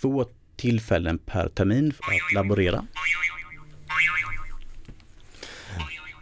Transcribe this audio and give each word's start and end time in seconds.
två 0.00 0.24
tillfällen 0.56 1.18
per 1.18 1.48
termin 1.48 1.92
för 1.92 2.02
att 2.02 2.34
laborera. 2.34 2.84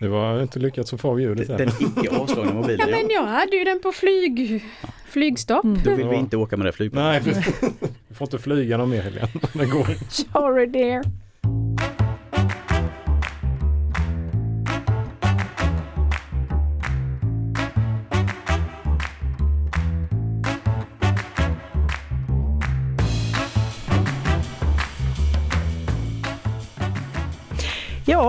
Det 0.00 0.08
var 0.08 0.42
inte 0.42 0.58
lyckats 0.58 0.92
att 0.92 1.00
få 1.00 1.10
av 1.10 1.20
ljudet 1.20 1.48
Den 1.58 1.68
icke 1.68 2.16
avslagna 2.16 2.52
mobilen. 2.52 2.88
Ja, 2.90 2.96
men 2.96 3.10
jag 3.10 3.26
hade 3.26 3.56
ju 3.56 3.64
den 3.64 3.80
på 3.80 3.92
flyg, 3.92 4.64
flygstopp. 5.08 5.64
Då 5.84 5.94
vill 5.94 6.08
vi 6.08 6.16
inte 6.16 6.36
åka 6.36 6.56
med 6.56 6.66
det 6.66 6.72
flygplanet. 6.72 7.26
Nej, 7.26 7.34
vi 8.08 8.14
får 8.14 8.26
inte 8.26 8.38
flyga 8.38 8.76
någon 8.76 8.90
mer 8.90 9.02
Helene. 9.02 9.28
Det 9.52 9.66
går 9.66 9.90
inte. 9.90 10.04
Sorry 10.08 10.66
dear. 10.66 11.25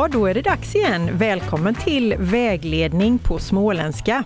Ja, 0.07 0.13
då 0.13 0.25
är 0.25 0.33
det 0.33 0.41
dags 0.41 0.75
igen. 0.75 1.17
Välkommen 1.17 1.75
till 1.75 2.15
Vägledning 2.19 3.19
på 3.19 3.39
småländska. 3.39 4.23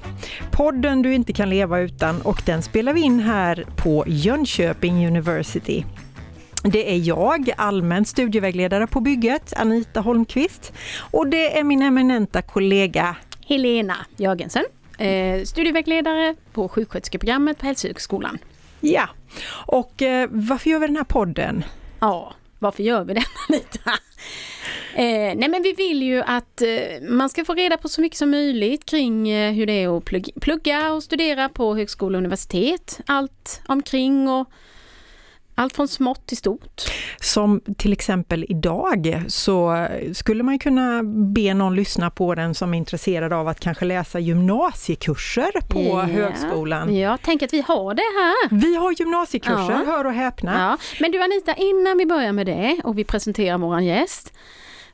Podden 0.52 1.02
du 1.02 1.14
inte 1.14 1.34
kan 1.34 1.50
leva 1.50 1.80
utan 1.80 2.22
och 2.22 2.42
den 2.46 2.62
spelar 2.62 2.94
vi 2.94 3.02
in 3.02 3.20
här 3.20 3.66
på 3.76 4.04
Jönköping 4.08 5.08
University. 5.08 5.86
Det 6.64 6.94
är 6.94 6.98
jag, 6.98 7.52
allmän 7.58 8.06
studievägledare 8.06 8.88
på 8.88 9.00
bygget, 9.00 9.54
Anita 9.58 10.00
Holmqvist. 10.00 10.74
Och 11.12 11.28
det 11.28 11.60
är 11.60 11.64
min 11.64 11.82
eminenta 11.82 12.42
kollega 12.42 13.16
Helena 13.46 13.98
Jörgensen, 14.18 14.64
eh, 14.98 15.44
studievägledare 15.44 16.36
på 16.54 16.70
sjuksköterskeprogrammet 16.70 17.58
på 17.58 17.66
Hälsohögskolan. 17.66 18.38
Ja, 18.80 19.10
och 19.52 20.02
eh, 20.02 20.30
varför 20.32 20.70
gör 20.70 20.80
vi 20.80 20.88
den 20.88 20.98
här 20.98 21.04
podden? 21.04 21.64
Ja, 22.00 22.36
varför 22.60 22.84
gör 22.84 23.04
vi 23.04 23.14
det 23.14 23.24
Anita? 23.50 23.92
Eh, 24.96 25.36
nej 25.36 25.50
men 25.50 25.64
vi 25.64 25.74
vill 25.74 26.04
ju 26.04 26.22
att 26.22 26.62
eh, 26.62 26.68
man 27.10 27.30
ska 27.30 27.46
få 27.46 27.54
reda 27.54 27.78
på 27.78 27.90
så 27.90 28.02
mycket 28.02 28.18
som 28.18 28.32
möjligt 28.32 28.86
kring 28.86 29.30
eh, 29.30 29.52
hur 29.54 29.66
det 29.66 29.84
är 29.84 29.98
att 29.98 30.06
plugga, 30.06 30.32
plugga 30.42 30.94
och 30.94 31.04
studera 31.04 31.50
på 31.50 31.76
högskola 31.76 32.18
och 32.18 32.22
universitet. 32.22 33.00
Allt 33.06 33.62
omkring 33.68 34.30
och 34.30 34.48
allt 35.56 35.76
från 35.76 35.88
smått 35.88 36.28
till 36.28 36.38
stort. 36.38 36.82
Som 37.22 37.62
till 37.78 37.94
exempel 37.94 38.46
idag 38.50 39.24
så 39.28 39.88
skulle 40.14 40.44
man 40.44 40.60
kunna 40.60 41.04
be 41.34 41.54
någon 41.54 41.76
lyssna 41.76 42.10
på 42.10 42.36
den 42.36 42.56
som 42.56 42.74
är 42.74 42.78
intresserad 42.78 43.34
av 43.34 43.48
att 43.48 43.60
kanske 43.60 43.86
läsa 43.86 44.20
gymnasiekurser 44.20 45.52
på 45.70 45.80
Ja. 45.82 46.02
högskolan. 46.02 46.96
Ja, 46.96 47.18
tänk 47.24 47.44
att 47.44 47.54
vi 47.54 47.62
har 47.62 47.94
det 47.94 48.02
här. 48.02 48.60
Vi 48.62 48.76
har 48.76 48.92
gymnasiekurser, 48.92 49.82
Ja. 49.86 49.92
hör 49.92 50.06
och 50.06 50.14
häpna. 50.14 50.52
Ja. 50.60 50.78
Men 51.00 51.12
du 51.12 51.22
Anita, 51.24 51.54
innan 51.56 51.98
vi 51.98 52.06
börjar 52.06 52.32
med 52.32 52.46
det 52.46 52.82
och 52.84 52.98
vi 52.98 53.04
presenterar 53.04 53.58
våran 53.58 53.86
gäst. 53.86 54.34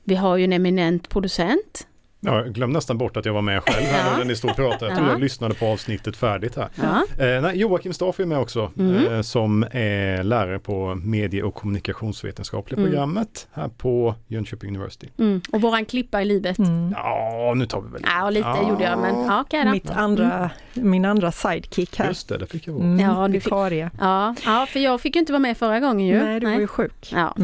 Vi 0.08 0.16
har 0.16 0.38
ju 0.38 0.44
en 0.44 0.53
eminent 0.53 1.09
producent. 1.09 1.88
Ja, 2.19 2.36
jag 2.38 2.53
glömde 2.53 2.73
nästan 2.77 2.97
bort 2.97 3.17
att 3.17 3.25
jag 3.25 3.33
var 3.33 3.41
med 3.41 3.63
själv 3.63 3.86
här 3.86 4.11
Ja. 4.11 4.17
när 4.17 4.25
ni 4.25 4.36
stod 4.36 4.49
och 4.49 4.55
pratade. 4.55 4.86
Jag 4.86 4.91
Ja. 4.91 4.95
trodde 4.95 5.11
jag 5.11 5.19
lyssnade 5.22 5.53
på 5.53 5.66
avsnittet 5.66 6.17
färdigt 6.17 6.55
här. 6.55 6.67
Ja. 6.75 7.25
Eh, 7.25 7.41
nej, 7.41 7.58
Joakim 7.58 7.94
Staff 7.94 8.19
är 8.19 8.25
med 8.25 8.38
också, 8.39 8.72
Mm. 8.80 9.14
eh, 9.14 9.22
som 9.22 9.64
är 9.72 10.23
lärare 10.23 10.59
på 10.59 10.95
medie 10.95 11.44
och 11.44 11.55
kommunikationsvetenskapliga 11.55 12.80
Mm. 12.80 12.91
programmet 12.91 13.47
här 13.53 13.67
på 13.67 14.16
Jönköping 14.27 14.69
University. 14.69 15.08
Mm. 15.19 15.41
Och 15.52 15.61
våran 15.61 15.86
klippa 15.86 16.21
i 16.21 16.25
livet. 16.25 16.58
Mm. 16.58 16.92
Ja, 16.95 17.53
nu 17.55 17.66
tar 17.66 17.81
vi 17.81 17.89
väl 17.89 18.02
Ja, 18.05 18.30
lite 18.30 18.47
Ja. 18.47 18.69
gjorde 18.69 18.83
jag, 18.83 18.99
men 18.99 19.16
ja, 19.25 19.45
då. 19.64 19.71
Mitt 19.71 19.89
andra, 19.89 20.49
Min 20.73 21.05
andra 21.05 21.31
sidekick 21.31 21.97
här. 21.99 22.08
Just 22.08 22.30
det, 22.30 22.38
det 22.38 22.45
fick 22.47 22.67
jag 22.67 22.73
vara. 22.73 22.83
Mm, 22.83 22.99
Ja, 22.99 23.27
du 23.27 23.39
fick-. 23.39 23.53
Ja, 23.99 24.36
ja, 24.45 24.66
för 24.69 24.80
jag 24.80 25.02
fick 25.02 25.16
ju 25.16 25.19
inte 25.19 25.31
vara 25.31 25.39
med 25.39 25.58
förra 25.58 25.80
gången 25.80 26.08
ju. 26.08 26.23
Nej, 26.23 26.39
du 26.39 26.45
var 26.45 26.59
ju 26.59 26.67
sjuk. 26.67 27.11
Ja. 27.16 27.36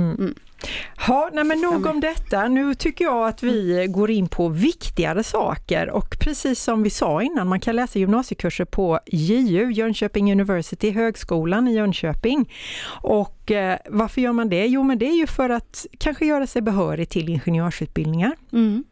Mm. 0.63 0.73
Mm. 0.73 0.93
Ja, 1.07 1.29
nej 1.33 1.43
men 1.43 1.61
nog 1.61 1.85
om 1.85 1.99
detta. 1.99 2.47
Nu 2.47 2.73
tycker 2.75 3.05
jag 3.05 3.27
att 3.27 3.43
vi 3.43 3.85
går 3.89 4.11
in 4.11 4.27
på 4.27 4.47
viktigare 4.49 5.23
saker 5.23 5.89
och 5.89 6.15
precis 6.19 6.63
som 6.63 6.83
vi 6.83 6.89
sa 6.89 7.21
innan, 7.21 7.47
man 7.47 7.59
kan 7.59 7.75
läsa 7.75 7.99
gymnasiekurser 7.99 8.65
på 8.65 8.99
JU, 9.07 9.71
Jönköping 9.71 10.31
University, 10.31 10.91
Högskolan 10.91 11.67
i 11.67 11.75
Jönköping. 11.75 12.53
Och 13.01 13.51
eh, 13.51 13.77
varför 13.89 14.21
gör 14.21 14.33
man 14.33 14.49
det? 14.49 14.65
Jo, 14.65 14.83
men 14.83 14.99
det 14.99 15.05
är 15.07 15.15
ju 15.15 15.27
för 15.27 15.49
att 15.49 15.85
kanske 15.97 16.25
göra 16.25 16.47
sig 16.47 16.61
behörig 16.61 17.09
till 17.09 17.29
ingenjörsutbildningar. 17.29 18.35
Mm. 18.53 18.83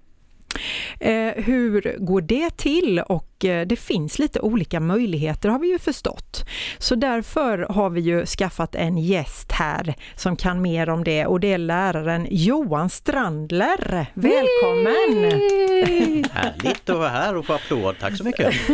Eh, 1.00 1.44
hur 1.44 1.96
går 2.00 2.22
det 2.22 2.58
till? 2.58 3.00
Och 3.00 3.46
eh, 3.46 3.68
det 3.68 3.76
finns 3.76 4.20
lite 4.20 4.40
olika 4.40 4.80
möjligheter 4.80 5.50
har 5.50 5.60
vi 5.60 5.68
ju 5.68 5.80
förstått. 5.80 6.46
Så 6.78 6.96
därför 6.96 7.58
har 7.58 7.90
vi 7.90 8.02
ju 8.02 8.26
skaffat 8.26 8.76
en 8.76 8.98
gäst 8.98 9.52
här 9.52 9.96
som 10.16 10.36
kan 10.36 10.62
mer 10.62 10.90
om 10.90 11.04
det 11.04 11.26
och 11.26 11.40
det 11.40 11.54
är 11.54 11.58
läraren 11.58 12.28
Johan 12.32 12.90
Strandler. 12.90 14.06
Välkommen! 14.14 15.40
Yay! 15.42 16.24
Härligt 16.32 16.90
att 16.90 16.98
vara 16.98 17.10
här 17.10 17.36
och 17.36 17.46
få 17.46 17.54
applåd. 17.54 17.96
Tack 18.00 18.18
så 18.18 18.24
mycket. 18.24 18.54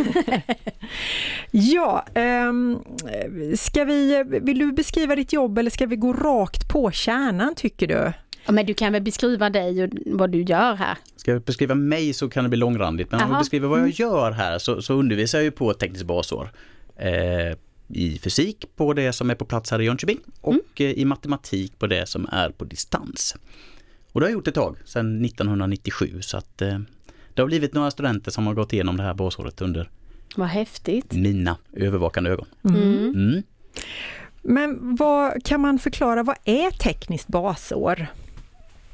Ja, 1.50 2.04
ehm, 2.14 2.78
ska 3.56 3.84
vi, 3.84 4.24
vill 4.26 4.58
du 4.58 4.72
beskriva 4.72 5.16
ditt 5.16 5.32
jobb 5.32 5.58
eller 5.58 5.70
ska 5.70 5.86
vi 5.86 5.96
gå 5.96 6.12
rakt 6.12 6.68
på 6.68 6.90
kärnan 6.90 7.54
tycker 7.54 7.86
du? 7.86 8.12
Ja, 8.48 8.52
men 8.52 8.66
du 8.66 8.74
kan 8.74 8.92
väl 8.92 9.02
beskriva 9.02 9.50
dig 9.50 9.84
och 9.84 9.90
vad 10.06 10.30
du 10.30 10.42
gör 10.42 10.74
här? 10.74 10.96
Ska 11.16 11.32
jag 11.32 11.42
beskriva 11.42 11.74
mig 11.74 12.12
så 12.12 12.28
kan 12.28 12.44
det 12.44 12.48
bli 12.50 12.58
långrandigt, 12.58 13.10
men 13.10 13.20
om 13.20 13.26
Jaha. 13.26 13.34
jag 13.36 13.40
beskriver 13.40 13.68
vad 13.68 13.80
jag 13.80 13.88
gör 13.90 14.30
här 14.30 14.58
så, 14.58 14.82
så 14.82 14.94
undervisar 14.94 15.38
jag 15.38 15.44
ju 15.44 15.50
på 15.50 15.70
ett 15.70 15.78
tekniskt 15.78 16.04
basår. 16.04 16.50
Eh, 16.96 17.56
I 17.88 18.18
fysik 18.22 18.64
på 18.76 18.92
det 18.92 19.12
som 19.12 19.30
är 19.30 19.34
på 19.34 19.44
plats 19.44 19.70
här 19.70 19.80
i 19.80 19.84
Jönköping 19.84 20.18
och 20.40 20.80
eh, 20.80 20.90
i 20.90 21.04
matematik 21.04 21.78
på 21.78 21.86
det 21.86 22.08
som 22.08 22.28
är 22.32 22.50
på 22.50 22.64
distans. 22.64 23.36
Och 24.12 24.20
det 24.20 24.26
har 24.26 24.30
jag 24.30 24.34
gjort 24.36 24.48
ett 24.48 24.54
tag, 24.54 24.76
sedan 24.84 25.24
1997, 25.24 26.18
så 26.22 26.36
att 26.36 26.62
eh, 26.62 26.78
det 27.34 27.42
har 27.42 27.46
blivit 27.46 27.74
några 27.74 27.90
studenter 27.90 28.30
som 28.30 28.46
har 28.46 28.54
gått 28.54 28.72
igenom 28.72 28.96
det 28.96 29.02
här 29.02 29.14
basåret 29.14 29.60
under 29.60 29.90
Vad 30.36 30.48
häftigt. 30.48 31.12
mina 31.12 31.56
övervakande 31.72 32.30
ögon. 32.30 32.46
Mm. 32.64 33.12
Mm. 33.14 33.42
Men 34.42 34.96
vad 34.96 35.44
kan 35.44 35.60
man 35.60 35.78
förklara, 35.78 36.22
vad 36.22 36.36
är 36.44 36.70
tekniskt 36.70 37.28
basår? 37.28 38.06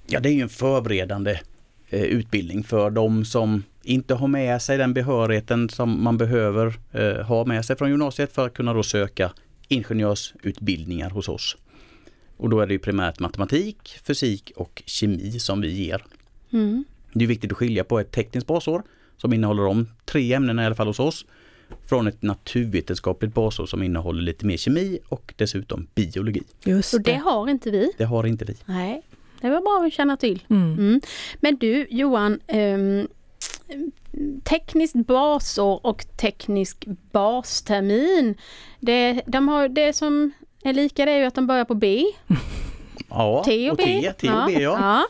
Ja, 0.06 0.20
det 0.20 0.28
är 0.28 0.32
ju 0.32 0.40
en 0.40 0.48
förberedande 0.48 1.40
eh, 1.88 2.02
utbildning 2.02 2.64
för 2.64 2.90
de 2.90 3.24
som 3.24 3.62
inte 3.82 4.14
har 4.14 4.28
med 4.28 4.62
sig 4.62 4.78
den 4.78 4.94
behörigheten 4.94 5.68
som 5.68 6.04
man 6.04 6.18
behöver 6.18 6.74
eh, 6.92 7.26
ha 7.26 7.44
med 7.44 7.64
sig 7.64 7.76
från 7.76 7.90
gymnasiet 7.90 8.32
för 8.32 8.46
att 8.46 8.54
kunna 8.54 8.74
då 8.74 8.82
söka 8.82 9.32
ingenjörsutbildningar 9.68 11.10
hos 11.10 11.28
oss. 11.28 11.56
Och 12.36 12.50
då 12.50 12.60
är 12.60 12.66
det 12.66 12.72
ju 12.72 12.78
primärt 12.78 13.20
matematik, 13.20 13.98
fysik 14.04 14.52
och 14.56 14.82
kemi 14.86 15.30
som 15.30 15.60
vi 15.60 15.72
ger. 15.72 16.04
Mm. 16.52 16.84
Det 17.12 17.24
är 17.24 17.28
viktigt 17.28 17.52
att 17.52 17.58
skilja 17.58 17.84
på 17.84 18.00
ett 18.00 18.10
tekniskt 18.10 18.46
basår 18.46 18.82
som 19.16 19.32
innehåller 19.32 19.62
de 19.62 19.88
tre 20.04 20.32
ämnena 20.32 20.62
i 20.62 20.66
alla 20.66 20.74
fall 20.74 20.86
hos 20.86 21.00
oss 21.00 21.26
från 21.86 22.06
ett 22.06 22.22
naturvetenskapligt 22.22 23.34
basår 23.34 23.66
som 23.66 23.82
innehåller 23.82 24.22
lite 24.22 24.46
mer 24.46 24.56
kemi 24.56 24.98
och 25.08 25.34
dessutom 25.36 25.86
biologi. 25.94 26.42
Just 26.64 26.94
Och 26.94 27.02
det 27.02 27.14
har 27.14 27.50
inte 27.50 27.70
vi. 27.70 27.92
Det 27.98 28.04
har 28.04 28.26
inte 28.26 28.44
vi. 28.44 28.56
Nej, 28.64 29.02
det 29.48 29.54
var 29.54 29.60
bra 29.60 29.86
att 29.86 29.92
känna 29.92 30.16
till. 30.16 30.42
Mm. 30.50 30.72
Mm. 30.72 31.00
Men 31.40 31.56
du 31.56 31.86
Johan, 31.90 32.40
ehm, 32.46 33.08
tekniskt 34.44 34.94
basår 34.94 35.86
och 35.86 36.04
teknisk 36.16 36.84
bastermin, 37.12 38.34
det, 38.80 39.22
de 39.26 39.48
har, 39.48 39.68
det 39.68 39.92
som 39.92 40.32
är 40.64 40.72
lika 40.72 41.04
det 41.04 41.10
är 41.10 41.18
ju 41.18 41.24
att 41.24 41.34
de 41.34 41.46
börjar 41.46 41.64
på 41.64 41.74
B. 41.74 42.04
Ja, 43.08 43.42
T 43.46 43.70
och 43.70 43.76
B. 43.76 43.84
T, 43.84 44.12
T 44.18 44.30
och 44.30 44.46
B 44.46 44.52
ja. 44.52 44.78
ja. 44.80 45.06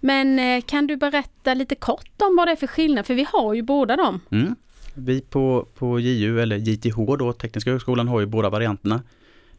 Men 0.00 0.38
eh, 0.38 0.60
kan 0.60 0.86
du 0.86 0.96
berätta 0.96 1.54
lite 1.54 1.74
kort 1.74 2.22
om 2.22 2.36
vad 2.36 2.48
det 2.48 2.52
är 2.52 2.56
för 2.56 2.66
skillnad? 2.66 3.06
För 3.06 3.14
vi 3.14 3.26
har 3.32 3.54
ju 3.54 3.62
båda 3.62 3.96
dem. 3.96 4.20
Mm. 4.30 4.54
Vi 4.94 5.20
på, 5.20 5.66
på 5.74 6.00
JU 6.00 6.40
eller 6.40 6.56
JTH 6.56 7.16
då, 7.18 7.32
Tekniska 7.32 7.70
högskolan, 7.70 8.08
har 8.08 8.20
ju 8.20 8.26
båda 8.26 8.50
varianterna. 8.50 9.02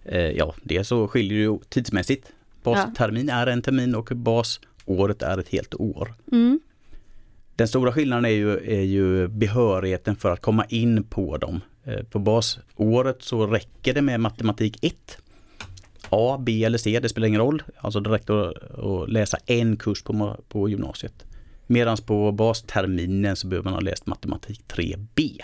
Eh, 0.06 0.32
ja, 0.32 0.54
det 0.64 0.84
så 0.84 1.08
skiljer 1.08 1.38
ju 1.38 1.58
tidsmässigt. 1.70 2.32
Bastermin 2.64 3.30
är 3.30 3.48
en 3.48 3.62
termin 3.62 3.96
och 3.96 4.12
basåret 4.16 5.22
är 5.22 5.38
ett 5.38 5.50
helt 5.50 5.76
år. 5.76 6.14
Mm. 6.32 6.60
Den 7.56 7.68
stora 7.68 7.92
skillnaden 7.92 8.26
är 8.26 8.30
ju, 8.30 8.58
är 8.58 8.84
ju 8.84 9.28
behörigheten 9.28 10.16
för 10.16 10.32
att 10.32 10.42
komma 10.42 10.66
in 10.66 11.04
på 11.04 11.38
dem. 11.38 11.62
Eh, 11.84 12.04
på 12.04 12.20
basåret 12.20 13.22
så 13.22 13.48
räcker 13.48 13.94
det 13.94 14.02
med 14.02 14.20
matematik 14.20 14.78
1. 14.82 15.18
A, 16.10 16.38
B 16.40 16.64
eller 16.64 16.78
C, 16.78 17.00
det 17.02 17.10
spelar 17.10 17.28
ingen 17.28 17.42
roll. 17.42 17.64
Alltså 17.78 18.00
räcker 18.00 18.54
att, 19.04 19.10
läsa 19.10 19.38
en 19.46 19.78
kurs 19.78 20.04
på, 20.04 20.38
på 20.48 20.70
gymnasiet. 20.70 21.26
Medan 21.68 21.98
på 21.98 22.32
basterminen 22.32 23.36
så 23.36 23.48
behöver 23.48 23.64
man 23.64 23.74
ha 23.74 23.82
läst 23.82 24.06
matematik 24.06 24.62
3B. 24.68 25.42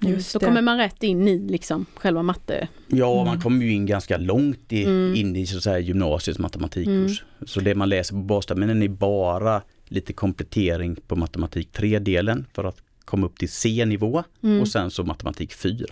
Just 0.00 0.32
Då 0.32 0.38
det. 0.38 0.44
kommer 0.46 0.62
man 0.62 0.78
rätt 0.78 1.02
in 1.02 1.28
i 1.28 1.38
liksom 1.38 1.86
själva 1.94 2.22
matte. 2.22 2.68
Ja, 2.88 3.24
man 3.24 3.40
kommer 3.40 3.64
ju 3.64 3.72
in 3.72 3.86
ganska 3.86 4.16
långt 4.16 4.72
i, 4.72 4.84
Mm. 4.84 5.14
in 5.14 5.36
i 5.36 5.46
så 5.46 5.60
säga, 5.60 5.78
gymnasiets 5.78 6.38
matematikkurs. 6.38 7.24
Så 7.46 7.60
det 7.60 7.74
man 7.74 7.88
läser 7.88 8.14
på 8.14 8.20
basterminen 8.20 8.82
är 8.82 8.88
bara 8.88 9.62
lite 9.88 10.12
komplettering 10.12 10.96
på 11.06 11.16
matematik 11.16 11.68
3-delen 11.72 12.46
för 12.54 12.64
att 12.64 12.76
komma 13.04 13.26
upp 13.26 13.38
till 13.38 13.48
C-nivå 13.52 14.22
Mm. 14.42 14.60
och 14.60 14.68
sen 14.68 14.90
så 14.90 15.04
matematik 15.04 15.52
4. 15.52 15.86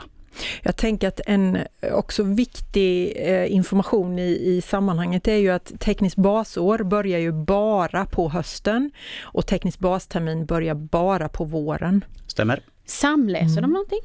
Jag 0.63 0.77
tänker 0.77 1.09
att 1.09 1.21
en 1.27 1.59
också 1.93 2.23
viktig 2.23 3.13
eh, 3.17 3.53
information 3.53 4.19
i, 4.19 4.31
i 4.57 4.61
sammanhanget 4.63 5.29
är 5.29 5.37
ju 5.37 5.51
att 5.51 5.73
tekniskt 5.81 6.17
basår 6.17 6.79
börjar 6.79 7.19
ju 7.19 7.33
bara 7.33 8.07
på 8.07 8.29
hösten 8.29 8.91
och 9.23 9.47
tekniskt 9.47 9.79
bastermin 9.79 10.47
börjar 10.47 10.75
bara 10.75 11.29
på 11.29 11.45
våren. 11.45 12.05
Stämmer. 12.27 12.61
Samläser 12.87 13.61
de 13.63 13.71
någonting? 13.73 13.99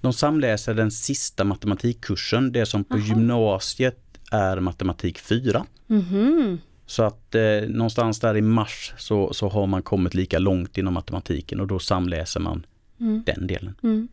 De 0.00 0.12
samläser 0.12 0.74
den 0.74 0.90
sista 0.90 1.44
matematikkursen, 1.44 2.52
det 2.52 2.66
som 2.66 2.84
på 2.84 2.94
Aha. 2.94 3.04
gymnasiet 3.06 3.98
är 4.32 4.60
matematik 4.60 5.18
4. 5.18 5.66
Mhm. 5.86 6.58
Så 6.86 7.02
att 7.02 7.34
eh, 7.34 7.42
någonstans 7.68 8.20
där 8.20 8.36
i 8.36 8.40
mars 8.42 8.92
så, 8.98 9.32
så 9.32 9.48
har 9.48 9.66
man 9.66 9.82
kommit 9.82 10.14
lika 10.14 10.38
långt 10.38 10.78
inom 10.78 10.94
matematiken 10.94 11.60
och 11.60 11.66
då 11.66 11.78
samläser 11.78 12.40
man 12.40 12.66
Mm. 13.00 13.22
den 13.26 13.46
delen. 13.46 13.74
Mm. 13.82 14.08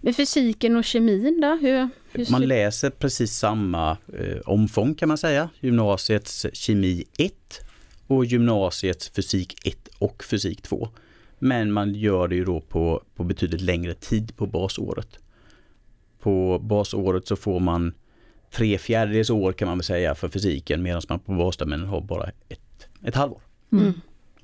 Med 0.00 0.16
fysiken 0.16 0.76
och 0.76 0.84
kemin 0.84 1.40
då? 1.40 1.48
Hur, 1.60 1.88
hur 2.12 2.30
Man 2.30 2.40
ser- 2.40 2.46
läser 2.46 2.90
precis 2.90 3.32
samma 3.36 3.90
eh, 4.18 4.36
omfång 4.46 4.94
kan 4.94 5.08
man 5.08 5.18
säga. 5.18 5.48
Gymnasiets 5.60 6.46
kemi 6.52 7.04
1 7.18 7.32
och 8.06 8.24
gymnasiets 8.24 9.08
fysik 9.08 9.66
1 9.66 9.88
och 9.98 10.24
fysik 10.24 10.62
2. 10.62 10.88
Men 11.38 11.72
man 11.72 11.94
gör 11.94 12.28
det 12.28 12.34
ju 12.36 12.44
då 12.44 12.60
på, 12.60 13.02
på 13.14 13.24
betydligt 13.24 13.60
längre 13.60 13.94
tid 13.94 14.36
på 14.36 14.46
basåret. 14.46 15.18
På 16.20 16.58
basåret 16.58 17.26
så 17.26 17.36
får 17.36 17.60
man 17.60 17.94
tre 18.50 18.78
fjärdedels 18.78 19.30
år 19.30 19.52
kan 19.52 19.68
man 19.68 19.78
väl 19.78 19.84
säga 19.84 20.14
för 20.14 20.28
fysiken 20.28 20.82
medan 20.82 21.02
man 21.08 21.18
på 21.18 21.32
basterminen 21.32 21.86
har 21.86 22.00
bara 22.00 22.24
ett, 22.48 22.88
ett 23.04 23.14
halvår. 23.14 23.40
Mm. 23.72 23.92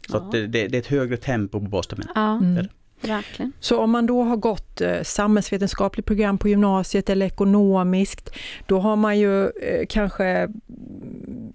Så 0.09 0.17
Ja. 0.17 0.19
att 0.21 0.33
det, 0.33 0.47
det, 0.47 0.69
det 0.69 0.77
är 0.77 0.81
ett 0.81 0.87
högre 0.87 1.17
tempo 1.17 1.61
på 1.61 1.67
basterminen. 1.69 2.13
Ja, 2.15 2.37
Mm. 2.39 2.67
verkligen. 3.01 3.53
Så 3.61 3.79
om 3.81 3.91
man 3.91 4.07
då 4.07 4.23
har 4.23 4.37
gått 4.37 4.81
eh, 4.81 5.03
samhällsvetenskapligt 5.03 6.07
program 6.07 6.39
på 6.39 6.49
gymnasiet 6.49 7.11
eller 7.11 7.27
ekonomiskt, 7.27 8.31
då 8.67 8.79
har 8.79 8.97
man 8.97 9.19
ju 9.19 9.45
eh, 9.45 9.87
kanske 9.89 10.49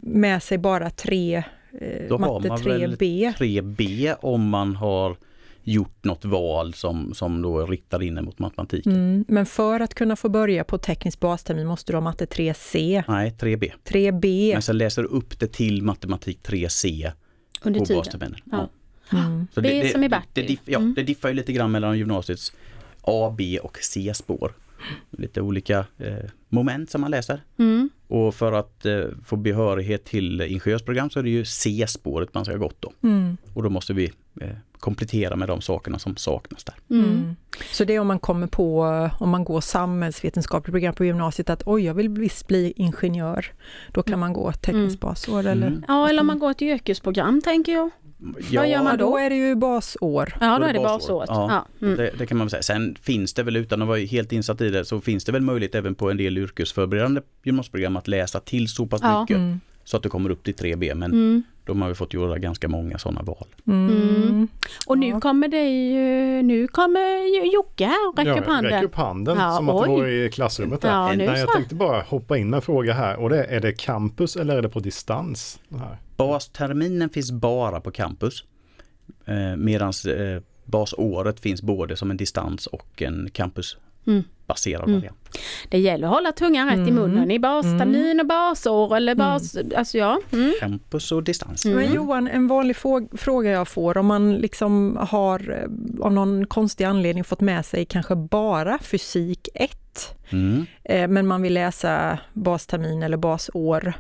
med 0.02 0.44
sig 0.44 0.58
bara 0.58 0.90
tre, 0.90 1.44
eh, 1.82 2.08
Då 2.10 2.18
har 2.18 2.20
matte 2.20 2.48
man 2.50 2.64
väl 2.64 2.96
3B. 2.98 3.34
3B 3.38 4.16
om 4.22 4.50
man 4.50 4.76
har 4.76 5.16
gjort 5.72 6.04
något 6.04 6.26
val 6.26 6.74
som, 6.74 7.14
som 7.14 7.42
då 7.42 7.66
riktar 7.66 8.04
in 8.04 8.14
mot 8.26 8.40
matematiken. 8.40 8.92
Mm. 8.94 9.26
Men 9.28 9.46
för 9.46 9.80
att 9.80 9.94
kunna 9.94 10.16
få 10.16 10.30
börja 10.30 10.64
på 10.64 10.78
teknisk 10.78 11.20
bastermin 11.20 11.68
måste 11.68 11.92
du 11.92 11.96
ha 11.96 12.02
matte 12.02 12.26
3C, 12.26 13.04
Nej, 13.08 13.36
3B. 13.40 13.72
3B. 13.86 14.54
Men 14.54 14.62
sen 14.62 14.78
läser 14.78 15.02
du 15.02 15.08
upp 15.08 15.40
det 15.40 15.48
till 15.48 15.82
matematik 15.84 16.40
3C 16.44 17.12
Under 17.62 17.80
på 17.80 17.86
tiden. 17.86 18.00
basterminen. 18.00 18.40
Ja. 18.52 18.70
Mm. 19.14 19.48
Så 19.54 19.62
Det 19.62 19.82
är 19.82 19.88
som 19.88 20.04
i 20.04 20.08
det, 20.08 20.10
Bertil. 20.10 20.28
det, 20.34 20.42
diff, 20.48 20.60
ja, 20.66 20.80
Mm. 20.80 20.94
det 20.94 21.04
diffar 21.04 21.30
ju 21.30 21.36
lite 21.36 21.54
grann 21.54 21.72
mellan 21.72 21.98
gymnasiets 21.98 22.54
A, 23.02 23.36
B 23.38 23.60
och 23.64 23.78
C-spår. 23.82 24.54
Lite 25.10 25.42
olika 25.42 25.86
eh, 25.98 26.16
moment 26.50 26.90
som 26.90 27.02
man 27.02 27.12
läser. 27.12 27.42
Mm. 27.60 27.90
Och 28.08 28.36
för 28.36 28.52
att 28.54 28.86
eh, 28.86 29.02
få 29.26 29.36
behörighet 29.36 30.06
till 30.06 30.42
ingenjörsprogram 30.42 31.10
så 31.10 31.20
är 31.20 31.24
det 31.24 31.30
ju 31.30 31.46
C-spåret 31.46 32.34
man 32.34 32.46
ska 32.46 32.54
ha 32.54 32.60
gått 32.60 32.82
då. 32.82 32.94
Mm. 33.04 33.38
Och 33.54 33.64
då 33.64 33.70
måste 33.70 33.94
vi 33.94 34.12
komplettera 34.80 35.36
med 35.36 35.48
de 35.48 35.62
sakerna 35.62 36.00
som 36.00 36.16
saknas 36.16 36.64
där. 36.64 36.76
Mm. 36.90 37.06
Mm. 37.10 37.36
Så 37.72 37.84
det 37.84 37.96
är 37.96 38.00
om 38.00 38.08
man 38.08 38.20
kommer 38.20 38.48
på, 38.48 38.84
om 39.20 39.30
man 39.30 39.44
går 39.44 39.62
samhällsvetenskapligt 39.62 40.72
program 40.74 40.94
på 40.94 41.06
gymnasiet, 41.06 41.50
att 41.50 41.64
oj, 41.66 41.84
jag 41.86 41.94
vill 41.94 42.10
visst 42.10 42.48
bli 42.48 42.74
ingenjör. 42.76 43.46
Då 43.92 44.04
kan 44.04 44.20
man 44.20 44.34
gå 44.34 44.52
tekniskt 44.52 45.00
basår 45.00 45.40
eller? 45.46 45.68
Mm. 45.68 45.86
Ja, 45.88 46.10
eller 46.10 46.22
om 46.22 46.28
man 46.28 46.40
går 46.40 46.52
ett 46.52 46.62
yrkesprogram 46.62 47.42
tänker 47.42 47.72
jag. 47.72 47.90
Vad 48.20 48.68
gör 48.70 48.78
man 48.78 48.86
Ja, 48.92 48.98
då? 48.98 49.10
då 49.12 49.18
är 49.18 49.30
det 49.30 49.36
ju 49.36 49.56
basår. 49.56 50.34
Ja, 50.42 50.54
då 50.54 50.60
Då 50.60 50.66
är 50.66 50.74
det 50.74 50.80
basåret. 50.80 51.30
Ja, 51.30 51.66
Ja. 51.80 51.86
Mm. 51.88 51.98
det, 51.98 52.12
det 52.18 52.26
kan 52.26 52.38
man 52.38 52.48
väl 52.48 52.52
säga. 52.52 52.62
Sen 52.62 52.96
finns 53.02 53.34
det 53.34 53.44
väl, 53.44 53.56
utan 53.56 53.82
att 53.82 53.88
vara 53.88 54.00
helt 54.00 54.32
insatt 54.32 54.62
i 54.62 54.70
det, 54.70 54.86
så 54.86 55.02
finns 55.02 55.24
det 55.26 55.32
väl 55.32 55.42
möjlighet 55.42 55.76
även 55.76 55.96
på 55.96 56.12
en 56.12 56.18
del 56.18 56.38
yrkesförberedande 56.38 57.22
gymnasieprogram 57.44 57.98
att 57.98 58.08
läsa 58.08 58.40
till 58.40 58.68
så 58.68 58.86
pass 58.88 59.02
Ja. 59.04 59.22
mycket 59.22 59.38
Mm. 59.38 59.60
Så 59.88 59.98
att 59.98 60.04
du 60.04 60.10
kommer 60.10 60.30
upp 60.30 60.44
till 60.44 60.54
3B. 60.56 60.96
Men 60.96 61.12
Mm. 61.12 61.44
de 61.66 61.82
har 61.82 61.90
vi 61.90 61.96
fått 61.96 62.14
göra 62.14 62.38
ganska 62.38 62.68
många 62.68 62.98
sådana 62.98 63.22
val. 63.22 63.46
Mm. 63.68 63.90
Mm. 63.90 64.48
Och 64.88 64.98
nu 64.98 65.08
Ja. 65.10 65.20
kommer 65.20 65.48
det 65.48 65.70
ju, 65.70 66.42
nu 66.42 66.68
kommer 66.68 67.18
ju 67.36 67.52
Jocke 67.54 67.86
här 67.86 68.10
och 68.10 68.18
räcker 68.18 68.32
Ja, 68.32 68.40
upp 68.40 68.46
handen. 68.48 68.72
räcker 68.74 68.86
upp 68.86 68.96
handen 68.96 69.38
Ja, 69.40 69.56
som 69.58 69.70
att 69.70 69.84
det 69.86 69.92
oj. 69.92 70.00
var 70.02 70.08
i 70.08 70.30
klassrummet 70.34 70.82
där. 70.82 70.90
Ja, 70.90 71.10
nu 71.12 71.18
Nej, 71.18 71.40
jag 71.40 71.50
så. 71.50 71.56
tänkte 71.56 71.76
bara 71.76 72.02
hoppa 72.02 72.38
in 72.38 72.50
med 72.50 72.58
en 72.58 72.62
fråga 72.62 72.94
här 72.94 73.18
och 73.20 73.30
det 73.30 73.44
är, 73.44 73.56
är 73.56 73.60
det 73.60 73.72
campus 73.74 74.36
eller 74.36 74.58
är 74.58 74.62
det 74.62 74.70
på 74.70 74.80
distans? 74.80 75.60
Här? 75.70 75.98
Basterminen 76.18 77.10
finns 77.10 77.32
bara 77.32 77.80
på 77.82 77.92
campus. 77.92 78.44
Eh, 79.26 79.56
Medan 79.58 79.94
eh, 80.08 80.42
basåret 80.66 81.40
finns 81.40 81.62
både 81.62 81.96
som 81.96 82.12
en 82.12 82.18
distans 82.18 82.68
och 82.68 83.02
en 83.02 83.30
campusbaserad 83.34 83.87
Mm. 84.08 84.24
variant. 84.48 85.18
Det 85.70 85.80
gäller 85.80 86.08
att 86.08 86.14
hålla 86.14 86.32
tungan 86.32 86.68
rätt 86.70 86.78
i 86.78 86.82
Mm. 86.82 86.96
munnen 86.96 87.32
i 87.32 87.40
bastermin 87.40 88.20
och 88.20 88.26
basår 88.26 88.96
eller 88.98 89.16
bas... 89.16 89.58
Alltså 89.76 89.98
ja. 89.98 90.20
Mm. 90.34 90.54
Campus 90.60 91.12
och 91.12 91.24
distans. 91.24 91.66
Mm. 91.66 91.78
Men 91.78 91.94
Johan, 91.94 92.28
en 92.28 92.48
vanlig 92.48 92.76
fråg- 92.76 93.20
fråga 93.20 93.52
jag 93.52 93.68
får, 93.68 93.98
om 93.98 94.06
man 94.06 94.36
liksom 94.36 94.98
har 95.10 95.50
eh, 95.52 96.06
av 96.06 96.14
någon 96.14 96.46
konstig 96.48 96.84
anledning 96.86 97.24
fått 97.24 97.42
med 97.42 97.66
sig 97.66 97.86
kanske 97.86 98.16
bara 98.16 98.80
fysik 98.80 99.50
1, 99.54 100.16
Mm. 100.30 100.66
eh, 100.84 101.08
men 101.08 101.28
man 101.28 101.42
vill 101.42 101.54
läsa 101.54 102.20
bastermin 102.34 103.04
eller 103.04 103.18
basår. 103.18 103.94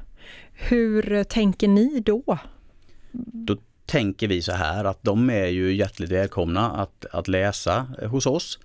Hur 0.53 1.23
tänker 1.23 1.67
ni 1.67 1.99
då? 1.99 2.37
Då 3.11 3.57
tänker 3.85 4.27
vi 4.27 4.41
så 4.41 4.51
här 4.51 4.85
att 4.85 5.03
de 5.03 5.29
är 5.29 5.45
ju 5.47 5.73
hjärtligt 5.75 6.11
välkomna 6.11 6.71
att, 6.71 7.05
att 7.11 7.27
läsa 7.27 7.85
hos 8.11 8.25
oss. 8.25 8.59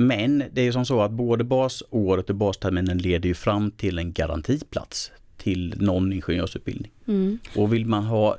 Men 0.00 0.44
det 0.52 0.60
är 0.60 0.64
ju 0.64 0.72
som 0.72 0.84
så 0.86 1.00
att 1.00 1.10
både 1.10 1.44
basåret 1.44 2.30
och 2.30 2.36
basterminen 2.36 2.98
leder 2.98 3.28
ju 3.28 3.34
fram 3.34 3.70
till 3.70 3.98
en 3.98 4.12
garantiplats 4.12 5.10
till 5.36 5.74
någon 5.76 6.12
ingenjörsutbildning. 6.12 6.90
Mm. 7.06 7.38
Och 7.56 7.72
vill 7.72 7.86
man 7.86 8.04
ha 8.04 8.36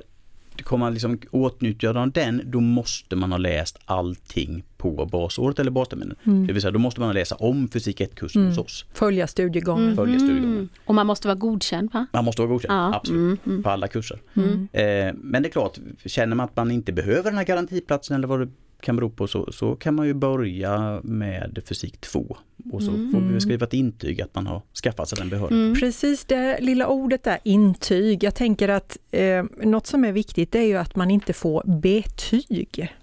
Kommer 0.62 0.86
man 0.86 0.92
liksom 0.92 1.18
åtnjuta 1.30 1.92
den, 2.06 2.42
då 2.44 2.60
måste 2.60 3.16
man 3.16 3.30
ha 3.32 3.38
läst 3.38 3.78
allting 3.84 4.62
på 4.76 5.06
basåret 5.12 5.58
eller 5.58 5.70
basterminen. 5.70 6.16
Mm. 6.24 6.46
Det 6.46 6.52
vill 6.52 6.62
säga, 6.62 6.70
då 6.72 6.78
måste 6.78 7.00
man 7.00 7.14
läsa 7.14 7.34
om 7.34 7.68
fysik 7.68 8.00
1-kursen 8.00 8.46
hos 8.46 8.58
oss. 8.58 8.84
Följa 8.92 9.26
studiegången? 9.26 9.96
Följa 9.96 10.18
studiegången. 10.18 10.52
Mm. 10.56 10.68
Och 10.84 10.94
man 10.94 11.06
måste 11.06 11.28
vara 11.28 11.34
godkänd 11.38 11.92
va? 11.92 12.06
Man 12.12 12.24
måste 12.24 12.42
vara 12.42 12.50
godkänd, 12.50 12.72
Ja. 12.72 12.94
absolut, 12.94 13.20
Mm. 13.20 13.38
Mm. 13.46 13.62
på 13.62 13.70
alla 13.70 13.88
kurser. 13.88 14.18
Mm. 14.36 14.68
Eh, 14.72 15.14
men 15.22 15.42
det 15.42 15.48
är 15.48 15.52
klart, 15.52 15.78
känner 16.06 16.36
man 16.36 16.44
att 16.44 16.56
man 16.56 16.70
inte 16.70 16.92
behöver 16.92 17.30
den 17.30 17.38
här 17.38 17.44
garantiplatsen 17.44 18.16
eller 18.16 18.28
vad 18.28 18.40
det 18.40 18.48
kan 18.80 18.96
bero 18.96 19.10
på 19.10 19.26
så, 19.26 19.52
så 19.52 19.76
kan 19.76 19.94
man 19.94 20.06
ju 20.06 20.14
börja 20.14 21.00
med 21.04 21.62
fysik 21.68 22.00
2. 22.00 22.36
Och 22.72 22.82
så 22.82 22.90
får 22.90 23.32
vi 23.32 23.40
skriva 23.40 23.66
ett 23.66 23.72
intyg 23.72 24.22
att 24.22 24.34
man 24.34 24.46
har 24.46 24.62
skaffat 24.82 25.08
sig 25.08 25.18
den 25.18 25.28
behörigheten. 25.28 25.64
Mm. 25.64 25.80
Precis 25.80 26.24
det 26.24 26.58
lilla 26.60 26.86
ordet 26.86 27.24
där, 27.24 27.38
intyg. 27.44 28.24
Jag 28.24 28.34
tänker 28.34 28.68
att 28.68 28.98
eh, 29.10 29.44
något 29.62 29.86
som 29.86 30.04
är 30.04 30.12
viktigt 30.12 30.54
är 30.54 30.62
ju 30.62 30.76
att 30.76 30.96
man 30.96 31.10
inte 31.10 31.32
får 31.32 31.62
betyg. 31.80 32.94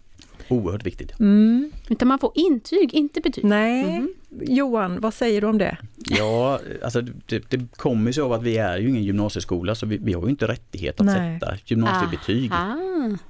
Oerhört 0.49 0.85
viktigt. 0.85 1.19
Mm. 1.19 1.71
Utan 1.89 2.07
man 2.07 2.19
får 2.19 2.31
intyg, 2.35 2.93
inte 2.93 3.21
betyg. 3.21 3.43
Nej, 3.45 3.83
Mhm. 3.99 4.09
Johan, 4.47 5.01
vad 5.01 5.13
säger 5.13 5.41
du 5.41 5.47
om 5.47 5.57
det? 5.57 5.77
Ja, 5.95 6.59
alltså 6.83 7.01
det, 7.01 7.49
det 7.49 7.77
kommer 7.77 8.11
sig 8.11 8.23
av 8.23 8.33
att 8.33 8.43
vi 8.43 8.57
är 8.57 8.77
ju 8.77 8.89
ingen 8.89 9.03
gymnasieskola 9.03 9.75
så 9.75 9.85
vi, 9.85 9.97
vi 9.97 10.13
har 10.13 10.23
ju 10.23 10.29
inte 10.29 10.47
rättighet 10.47 10.99
att 10.99 11.05
Nej. 11.05 11.39
sätta 11.39 11.55
gymnasiebetyg. 11.65 12.51
Aha. 12.51 12.77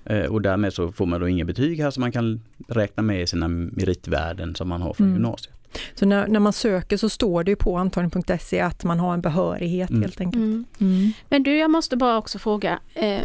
Eh, 0.06 0.26
och 0.26 0.42
därmed 0.42 0.74
så 0.74 0.92
får 0.92 1.06
man 1.06 1.20
då 1.22 1.28
inga 1.28 1.46
betyg 1.46 1.80
här 1.80 1.92
som 1.92 2.02
man 2.02 2.12
kan 2.12 2.42
räkna 2.68 3.04
med 3.04 3.22
i 3.22 3.28
sina 3.28 3.48
meritvärden 3.48 4.56
som 4.56 4.68
man 4.70 4.82
har 4.82 4.94
från 4.94 5.08
Mm. 5.08 5.16
gymnasiet. 5.22 5.54
Så 5.96 6.06
när, 6.06 6.28
när 6.28 6.40
man 6.40 6.54
söker 6.54 6.98
så 6.98 7.10
står 7.10 7.44
det 7.44 7.52
ju 7.52 7.56
på 7.56 7.78
antagning.se 7.78 8.60
att 8.60 8.84
man 8.84 9.00
har 9.00 9.14
en 9.14 9.22
behörighet 9.22 9.90
Mm. 9.90 10.02
helt 10.02 10.22
enkelt. 10.22 10.36
Mm. 10.44 10.66
Mm. 10.80 11.12
Men 11.30 11.44
du, 11.44 11.58
jag 11.58 11.72
måste 11.72 11.98
bara 11.98 12.18
också 12.18 12.40
fråga. 12.40 12.80
Eh, 12.96 13.22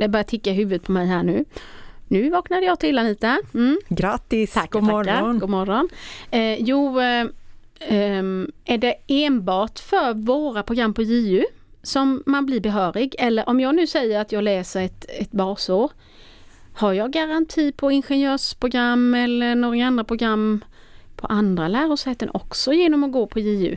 det 0.00 0.08
börjar 0.08 0.24
ticka 0.24 0.50
i 0.50 0.54
huvudet 0.54 0.82
på 0.82 0.92
mig 0.92 1.06
här 1.06 1.22
nu. 1.22 1.44
Nu 2.10 2.30
vaknade 2.30 2.66
jag 2.66 2.80
till 2.80 2.98
Anita. 2.98 3.38
Mm. 3.54 3.80
Grattis, 3.88 4.52
Tackar, 4.52 4.80
god 4.80 4.82
morgon. 4.82 5.04
tackar. 5.04 5.32
God 5.32 5.50
morgon. 5.50 5.88
Eh, 6.30 6.62
jo, 6.62 7.00
eh, 7.00 7.26
ehm, 7.80 8.52
är 8.64 8.78
det 8.78 8.94
enbart 9.06 9.78
för 9.78 10.14
våra 10.14 10.62
program 10.62 10.94
på 10.94 11.02
JU 11.02 11.44
som 11.82 12.22
man 12.26 12.46
blir 12.46 12.60
behörig? 12.60 13.14
Eller 13.18 13.48
om 13.48 13.60
jag 13.60 13.74
nu 13.74 13.86
säger 13.86 14.20
att 14.20 14.32
jag 14.32 14.44
läser 14.44 14.82
ett, 14.82 15.04
ett 15.08 15.32
basår, 15.32 15.90
har 16.74 16.92
jag 16.92 17.12
garanti 17.12 17.72
på 17.72 17.90
ingenjörsprogram 17.90 19.14
eller 19.14 19.54
några 19.54 19.86
andra 19.86 20.04
program 20.04 20.64
på 21.16 21.26
andra 21.26 21.68
lärosäten 21.68 22.30
också 22.34 22.72
genom 22.72 23.04
att 23.04 23.12
gå 23.12 23.26
på 23.26 23.40
JU? 23.40 23.76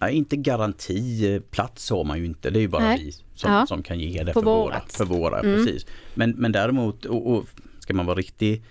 Nej, 0.00 0.14
inte 0.14 0.36
garantiplats 0.36 1.90
har 1.90 2.04
man 2.04 2.18
ju 2.18 2.24
inte, 2.24 2.50
det 2.50 2.58
är 2.58 2.60
ju 2.60 2.68
bara 2.68 2.82
Nej. 2.82 3.04
vi 3.04 3.12
som, 3.34 3.52
Ja. 3.52 3.66
som 3.66 3.82
kan 3.82 4.00
ge 4.00 4.22
det 4.24 4.32
för 4.32 4.42
våra. 4.42 4.56
vårat. 4.56 4.92
För 4.92 5.04
våra 5.04 5.40
Mm. 5.40 5.56
precis. 5.66 5.86
Men, 6.14 6.30
men 6.30 6.52
däremot, 6.52 7.04
och, 7.04 7.30
och 7.34 7.44
ska 7.78 7.94
man 7.94 8.06
vara 8.06 8.16
riktigt, 8.16 8.62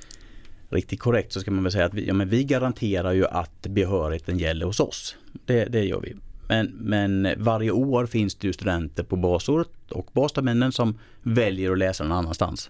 riktigt 0.70 1.00
korrekt 1.00 1.34
så 1.34 1.40
ska 1.40 1.52
man 1.52 1.64
väl 1.64 1.72
säga 1.72 1.86
att 1.86 1.94
vi, 1.94 2.08
ja, 2.08 2.14
men 2.14 2.30
vi 2.30 2.44
garanterar 2.44 3.12
ju 3.14 3.26
att 3.28 3.62
behörigheten 3.62 4.38
gäller 4.38 4.66
hos 4.66 4.80
oss. 4.80 5.16
Det, 5.46 5.66
det 5.66 5.84
gör 5.86 6.02
vi. 6.02 6.16
Men, 6.48 6.66
men 6.68 7.28
varje 7.38 7.72
år 7.72 8.06
finns 8.06 8.36
det 8.36 8.48
ju 8.48 8.54
studenter 8.54 9.04
på 9.04 9.16
basåret 9.16 9.70
och 9.92 10.10
basterminen 10.14 10.72
som 10.72 11.00
väljer 11.22 11.72
att 11.72 11.78
läsa 11.78 12.04
någon 12.04 12.18
annanstans. 12.18 12.70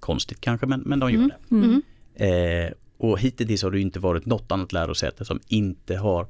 Konstigt 0.00 0.40
kanske 0.40 0.66
men, 0.66 0.80
men 0.80 0.98
de 1.00 1.10
gör 1.10 1.18
Mm. 1.18 1.30
det. 1.48 1.54
Mm. 1.56 2.66
Eh, 2.66 2.72
Och 3.00 3.18
hittills 3.20 3.62
har 3.62 3.70
det 3.70 3.80
inte 3.80 3.98
varit 4.00 4.26
något 4.26 4.52
annat 4.52 4.72
lärosäte 4.72 5.24
som 5.24 5.40
inte 5.48 5.96
har 5.96 6.26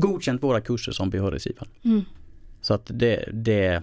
godkänt 0.00 0.42
våra 0.42 0.60
kurser 0.60 0.92
som 0.92 1.10
behörighetsgivande. 1.10 1.70
Mm. 1.84 2.04
Så 2.60 2.74
att 2.74 2.90
det, 2.94 3.28
det, 3.32 3.82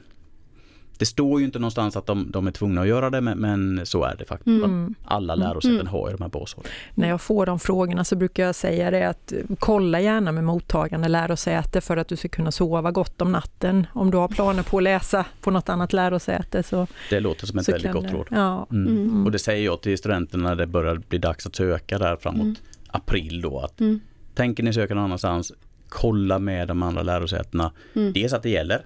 det 0.98 1.06
står 1.06 1.40
ju 1.40 1.46
inte 1.46 1.60
någonstans 1.60 1.96
att 1.96 2.06
de, 2.06 2.32
de 2.32 2.48
är 2.48 2.52
tvungna 2.52 2.82
att 2.82 2.88
göra 2.88 3.10
det 3.10 3.22
men, 3.22 3.38
men 3.38 3.86
så 3.86 4.04
är 4.04 4.16
det 4.16 4.26
faktiskt. 4.26 4.48
Mm. 4.66 4.96
Alla 5.06 5.36
lärosäten 5.36 5.76
Mm. 5.76 5.88
har 5.88 6.10
ju 6.10 6.16
de 6.16 6.22
här 6.24 6.30
basåren. 6.30 6.70
När 6.96 7.10
jag 7.10 7.22
får 7.22 7.46
de 7.46 7.60
frågorna 7.60 8.04
så 8.04 8.16
brukar 8.16 8.44
jag 8.44 8.56
säga 8.56 8.92
det 8.92 9.04
att 9.10 9.34
kolla 9.60 10.00
gärna 10.02 10.32
med 10.32 10.44
mottagande 10.44 11.08
lärosäte 11.08 11.82
för 11.82 11.98
att 11.98 12.08
du 12.08 12.16
ska 12.16 12.28
kunna 12.28 12.52
sova 12.52 12.92
gott 12.92 13.22
om 13.22 13.32
natten. 13.32 13.88
Om 13.94 14.12
du 14.12 14.18
har 14.18 14.28
planer 14.28 14.64
på 14.64 14.78
att 14.78 14.84
läsa 14.84 15.26
på 15.42 15.52
något 15.52 15.70
annat 15.70 15.94
lärosäte 15.94 16.64
så, 16.64 16.88
Det 17.10 17.20
låter 17.20 17.48
som 17.48 17.60
ett 17.60 17.70
väldigt 17.70 17.92
gott 17.92 18.12
råd. 18.12 18.28
Ja. 18.32 18.68
Mm. 18.72 18.88
Mm. 18.98 19.26
Och 19.26 19.32
det 19.32 19.40
säger 19.40 19.66
jag 19.66 19.82
till 19.82 19.98
studenterna 19.98 20.50
när 20.50 20.56
det 20.56 20.68
börjar 20.68 20.96
bli 21.10 21.18
dags 21.18 21.46
att 21.46 21.56
söka 21.56 21.98
där 22.00 22.16
framåt 22.16 22.42
Mm. 22.42 22.56
april 22.88 23.42
då. 23.42 23.60
Att 23.60 23.80
Mm. 23.82 24.00
Tänker 24.36 24.64
ni 24.64 24.74
söka 24.74 24.96
någon 24.96 25.04
annanstans, 25.04 25.52
kolla 25.90 26.40
med 26.40 26.68
de 26.68 26.84
andra 26.84 27.04
lärosätena. 27.04 27.72
Mm. 27.96 28.14
Dels 28.14 28.34
att 28.34 28.44
det 28.44 28.50
gäller, 28.50 28.86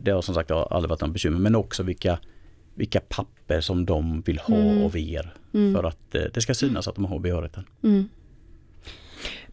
det 0.00 0.10
har 0.10 0.22
som 0.22 0.34
sagt 0.34 0.50
aldrig 0.50 0.90
varit 0.90 1.00
någon 1.00 1.12
bekymmer, 1.12 1.38
men 1.38 1.54
också 1.54 1.82
vilka, 1.82 2.18
vilka 2.74 3.00
papper 3.00 3.60
som 3.60 3.86
de 3.86 4.20
vill 4.20 4.38
ha 4.38 4.56
Mm. 4.56 4.84
av 4.84 4.96
er. 4.96 5.34
Mm. 5.54 5.74
För 5.74 5.84
att 5.84 6.14
eh, 6.14 6.22
det 6.34 6.40
ska 6.40 6.54
synas 6.54 6.88
att 6.88 6.94
de 6.94 7.04
har 7.04 7.18
behörigheten. 7.18 7.64
Mm. 7.82 8.08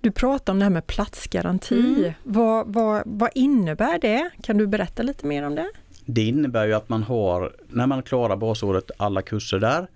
Du 0.02 0.12
pratar 0.12 0.54
om 0.54 0.60
det 0.60 0.66
här 0.66 0.70
med 0.70 0.88
platsgaranti. 0.88 1.96
Mm. 2.00 2.12
Vad, 2.24 2.74
vad, 2.74 3.04
vad 3.06 3.30
innebär 3.36 4.00
det? 4.00 4.30
Kan 4.44 4.58
du 4.58 4.68
berätta 4.68 5.04
lite 5.04 5.26
mer 5.26 5.44
om 5.44 5.56
det? 5.56 5.70
Det 6.06 6.24
innebär 6.24 6.66
ju 6.66 6.74
att 6.74 6.90
man 6.90 7.04
har, 7.04 7.56
när 7.68 7.88
man 7.88 8.04
klarar 8.04 8.36
basåret 8.36 8.92
alla 8.98 9.22
kurser 9.22 9.60
där, 9.60 9.88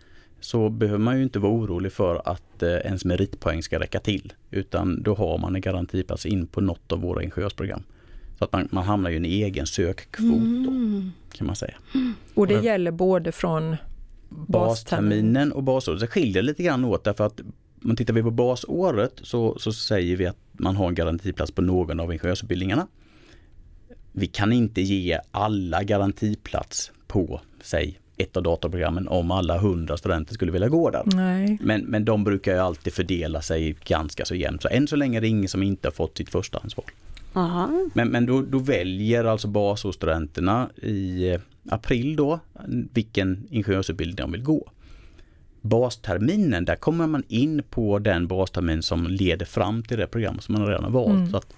så 0.41 0.69
behöver 0.69 0.99
man 0.99 1.17
ju 1.17 1.23
inte 1.23 1.39
vara 1.39 1.51
orolig 1.51 1.91
för 1.91 2.21
att 2.25 2.63
eh, 2.63 2.69
ens 2.69 3.05
meritpoäng 3.05 3.63
ska 3.63 3.79
räcka 3.79 3.99
till. 3.99 4.33
Utan 4.51 5.03
då 5.03 5.15
har 5.15 5.37
man 5.37 5.55
en 5.55 5.61
garantiplats 5.61 6.25
in 6.25 6.47
på 6.47 6.61
något 6.61 6.91
av 6.91 7.01
våra 7.01 7.23
ingenjörsprogram. 7.23 7.83
Så 8.37 8.45
att 8.45 8.51
man, 8.51 8.67
man 8.71 8.83
hamnar 8.83 9.09
ju 9.09 9.13
i 9.15 9.17
en 9.17 9.25
egen 9.25 9.65
sökkvot 9.65 10.39
då, 10.65 10.71
Mm. 10.71 11.11
kan 11.33 11.47
man 11.47 11.55
säga. 11.55 11.73
Och 12.33 12.47
det 12.47 12.59
gäller 12.61 12.91
både 12.91 13.31
från 13.31 13.75
Basterminen 14.29 15.51
och 15.51 15.63
basåret, 15.63 15.99
det 15.99 16.07
skiljer 16.07 16.43
lite 16.43 16.63
grann 16.63 16.85
åt 16.85 17.03
därför 17.03 17.23
att 17.23 17.41
om 17.85 17.95
tittar 17.95 18.13
vi 18.13 18.23
på 18.23 18.31
basåret 18.31 19.13
så, 19.23 19.59
så 19.59 19.73
säger 19.73 20.15
vi 20.15 20.27
att 20.27 20.37
man 20.51 20.75
har 20.75 20.87
en 20.87 20.95
garantiplats 20.95 21.51
på 21.51 21.61
någon 21.61 21.99
av 21.99 22.13
ingenjörsutbildningarna. 22.13 22.87
Vi 24.11 24.27
kan 24.27 24.53
inte 24.53 24.81
ge 24.81 25.19
alla 25.31 25.83
garantiplats 25.83 26.91
på, 27.07 27.41
säg, 27.61 27.99
ett 28.21 28.37
av 28.37 28.43
datorprogrammen 28.43 29.07
om 29.07 29.31
alla 29.31 29.57
hundra 29.57 29.97
studenter 29.97 30.33
skulle 30.33 30.51
vilja 30.51 30.69
gå 30.69 30.89
där. 30.89 31.03
Nej. 31.05 31.57
Men, 31.61 31.81
men 31.81 32.05
de 32.05 32.23
brukar 32.23 32.53
ju 32.53 32.59
alltid 32.59 32.93
fördela 32.93 33.41
sig 33.41 33.75
ganska 33.85 34.25
så 34.25 34.35
jämnt. 34.35 34.61
Så 34.61 34.67
än 34.67 34.87
så 34.87 34.95
länge 34.95 35.17
är 35.17 35.21
det 35.21 35.27
ingen 35.27 35.49
som 35.49 35.63
inte 35.63 35.87
har 35.87 35.93
fått 35.93 36.17
sitt 36.17 36.29
förstahandsval. 36.29 36.85
Aha. 37.33 37.89
Men, 37.93 38.07
men 38.09 38.25
då, 38.25 38.41
då 38.41 38.59
väljer 38.59 39.25
alltså 39.25 39.47
basårsstudenterna 39.47 40.69
i 40.81 41.29
eh, 41.29 41.39
april 41.69 42.15
då 42.15 42.39
vilken 42.93 43.47
ingenjörsutbildning 43.49 44.15
de 44.15 44.31
vill 44.31 44.43
gå. 44.43 44.71
Basterminen, 45.61 46.65
där 46.65 46.75
kommer 46.75 47.07
man 47.07 47.23
in 47.27 47.63
på 47.69 47.99
den 47.99 48.27
bastermin 48.27 48.83
som 48.83 49.07
leder 49.07 49.45
fram 49.45 49.83
till 49.83 49.97
det 49.97 50.07
program 50.07 50.39
som 50.39 50.53
man 50.53 50.67
redan 50.67 50.83
har 50.83 50.91
valt. 50.91 51.09
Mm. 51.09 51.31
Så 51.31 51.37
att 51.37 51.53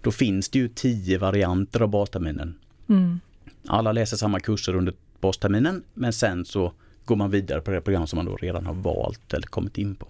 då 0.00 0.10
finns 0.10 0.48
det 0.48 0.58
ju 0.58 0.68
tio 0.68 1.18
varianter 1.18 1.80
av 1.80 1.88
basterminen. 1.88 2.54
Mm. 2.88 3.20
Alla 3.66 3.92
läser 3.92 4.16
samma 4.16 4.40
kurser 4.40 4.74
under 4.76 4.94
basterminen 5.26 5.82
men 5.94 6.12
sen 6.12 6.44
så 6.44 6.72
går 7.04 7.16
man 7.16 7.30
vidare 7.30 7.60
på 7.60 7.70
det 7.70 7.80
program 7.80 8.06
som 8.06 8.16
man 8.16 8.26
då 8.26 8.36
redan 8.36 8.66
har 8.66 8.74
valt 8.74 9.34
eller 9.34 9.46
kommit 9.46 9.78
in 9.78 9.94
på. 9.94 10.06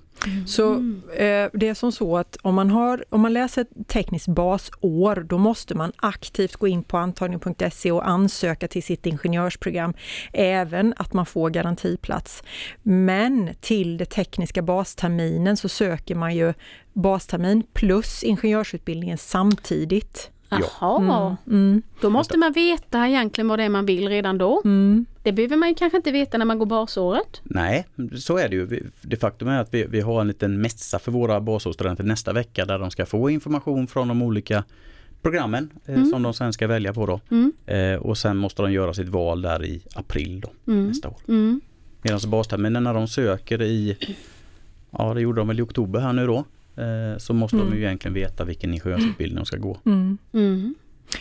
Så 0.46 0.74
eh, 1.16 1.48
det 1.52 1.68
är 1.68 1.74
som 1.74 1.92
så 1.92 2.16
att 2.16 2.36
om 2.42 2.54
man, 2.54 2.70
har, 2.70 3.04
om 3.08 3.20
man 3.20 3.32
läser 3.32 3.62
ett 3.62 3.88
tekniskt 3.88 4.28
basår 4.28 5.26
då 5.28 5.38
måste 5.38 5.74
man 5.74 5.92
aktivt 5.96 6.56
gå 6.56 6.68
in 6.68 6.82
på 6.82 6.98
antagning.se 6.98 7.92
och 7.92 8.08
ansöka 8.08 8.68
till 8.68 8.82
sitt 8.82 9.06
ingenjörsprogram. 9.06 9.94
Även 10.32 10.94
att 10.96 11.12
man 11.12 11.26
får 11.26 11.50
garantiplats. 11.50 12.42
Men 12.82 13.50
till 13.60 13.96
det 13.96 14.04
tekniska 14.04 14.62
basterminen 14.62 15.56
så 15.56 15.68
söker 15.68 16.14
man 16.14 16.34
ju 16.34 16.54
bastermin 16.92 17.62
plus 17.72 18.22
ingenjörsutbildningen 18.22 19.18
samtidigt. 19.18 20.30
Jaha, 20.50 21.36
Mm. 21.46 21.82
då 22.00 22.10
måste 22.10 22.38
man 22.38 22.52
veta 22.52 23.08
egentligen 23.08 23.48
vad 23.48 23.58
det 23.58 23.62
är 23.64 23.68
man 23.68 23.86
vill 23.86 24.08
redan 24.08 24.38
då. 24.38 24.62
Mm. 24.64 25.06
Det 25.22 25.32
behöver 25.32 25.56
man 25.56 25.68
ju 25.68 25.74
kanske 25.74 25.96
inte 25.96 26.10
veta 26.12 26.38
när 26.38 26.44
man 26.44 26.58
går 26.58 26.66
basåret. 26.66 27.40
Nej, 27.44 27.86
så 28.18 28.36
är 28.38 28.48
det 28.48 28.56
ju. 28.56 28.90
Det 29.02 29.16
faktum 29.16 29.48
är 29.48 29.60
att 29.60 29.74
vi, 29.74 29.86
vi 29.86 30.00
har 30.00 30.20
en 30.20 30.28
liten 30.28 30.60
mässa 30.60 30.98
för 30.98 31.12
våra 31.12 31.40
basårsstudenter 31.40 32.04
nästa 32.04 32.32
vecka 32.32 32.64
där 32.64 32.78
de 32.78 32.90
ska 32.90 33.06
få 33.06 33.30
information 33.30 33.86
från 33.86 34.08
de 34.08 34.22
olika 34.22 34.64
programmen 35.22 35.70
eh, 35.86 35.94
Mm. 35.94 36.10
som 36.10 36.22
de 36.22 36.34
sen 36.34 36.52
ska 36.52 36.66
välja 36.66 36.92
på 36.94 37.06
då. 37.06 37.20
Mm. 37.30 37.52
Eh, 37.66 38.00
och 38.00 38.18
sen 38.18 38.36
måste 38.36 38.62
de 38.62 38.72
göra 38.72 38.94
sitt 38.94 39.08
val 39.08 39.42
där 39.42 39.64
i 39.64 39.82
april 39.94 40.40
då, 40.40 40.72
Mm. 40.72 40.86
nästa 40.86 41.08
år. 41.08 41.16
Mm. 41.28 41.60
Medan 42.02 42.20
basterminen 42.26 42.84
när 42.84 42.94
de 42.94 43.08
söker 43.08 43.62
i, 43.62 43.96
ja 44.90 45.14
det 45.14 45.20
gjorde 45.20 45.40
de 45.40 45.48
väl 45.48 45.58
i 45.58 45.62
oktober 45.62 46.00
här 46.00 46.12
nu 46.12 46.26
då, 46.26 46.44
så 47.18 47.32
måste 47.34 47.56
Mm. 47.56 47.70
de 47.70 47.76
ju 47.76 47.84
egentligen 47.84 48.14
veta 48.14 48.44
vilken 48.44 48.74
ingenjörsutbildning 48.74 49.36
de 49.36 49.46
ska 49.46 49.56
gå. 49.56 49.78
Mm. 49.86 50.18
Mm. 50.32 50.74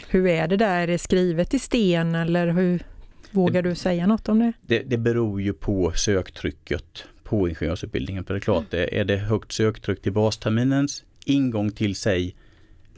Hur 0.09 0.27
är 0.27 0.47
det 0.47 0.57
där? 0.57 0.81
Är 0.81 0.87
det 0.87 0.97
skrivet 0.97 1.53
i 1.53 1.59
sten 1.59 2.15
eller 2.15 2.47
hur 2.47 2.83
vågar 3.31 3.61
du 3.61 3.75
säga 3.75 4.07
något 4.07 4.29
om 4.29 4.39
det? 4.39 4.53
Det, 4.61 4.79
det 4.79 4.97
beror 4.97 5.41
ju 5.41 5.53
på 5.53 5.91
söktrycket 5.95 7.03
på 7.23 7.49
ingenjörsutbildningen. 7.49 8.23
För 8.23 8.33
det 8.33 8.37
är 8.37 8.41
klart, 8.41 8.63
det, 8.69 8.99
är 8.99 9.05
det 9.05 9.17
högt 9.17 9.51
söktryck 9.51 10.01
till 10.01 10.11
basterminens 10.13 11.03
ingång 11.25 11.71
till 11.71 11.95
sig 11.95 12.35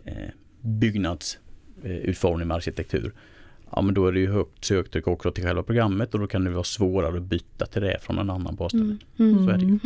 eh, 0.06 0.14
byggnadsutformning 0.62 2.48
med 2.48 2.56
arkitektur. 2.58 3.14
Ja 3.72 3.82
men 3.82 3.94
då 3.94 4.08
är 4.08 4.12
det 4.12 4.20
ju 4.20 4.32
högt 4.32 4.66
söktryck 4.66 5.08
också 5.08 5.32
till 5.32 5.44
själva 5.44 5.64
programmet 5.64 6.14
och 6.14 6.20
då 6.20 6.28
kan 6.28 6.44
det 6.44 6.52
vara 6.52 6.64
svårare 6.64 7.18
att 7.18 7.24
byta 7.24 7.66
till 7.66 7.82
det 7.82 7.98
från 8.02 8.20
en 8.20 8.30
annan 8.30 8.56
bastermin. 8.56 9.00
Mm. 9.20 9.46
Så 9.46 9.52
är 9.52 9.58
det 9.58 9.66
ju. 9.66 9.80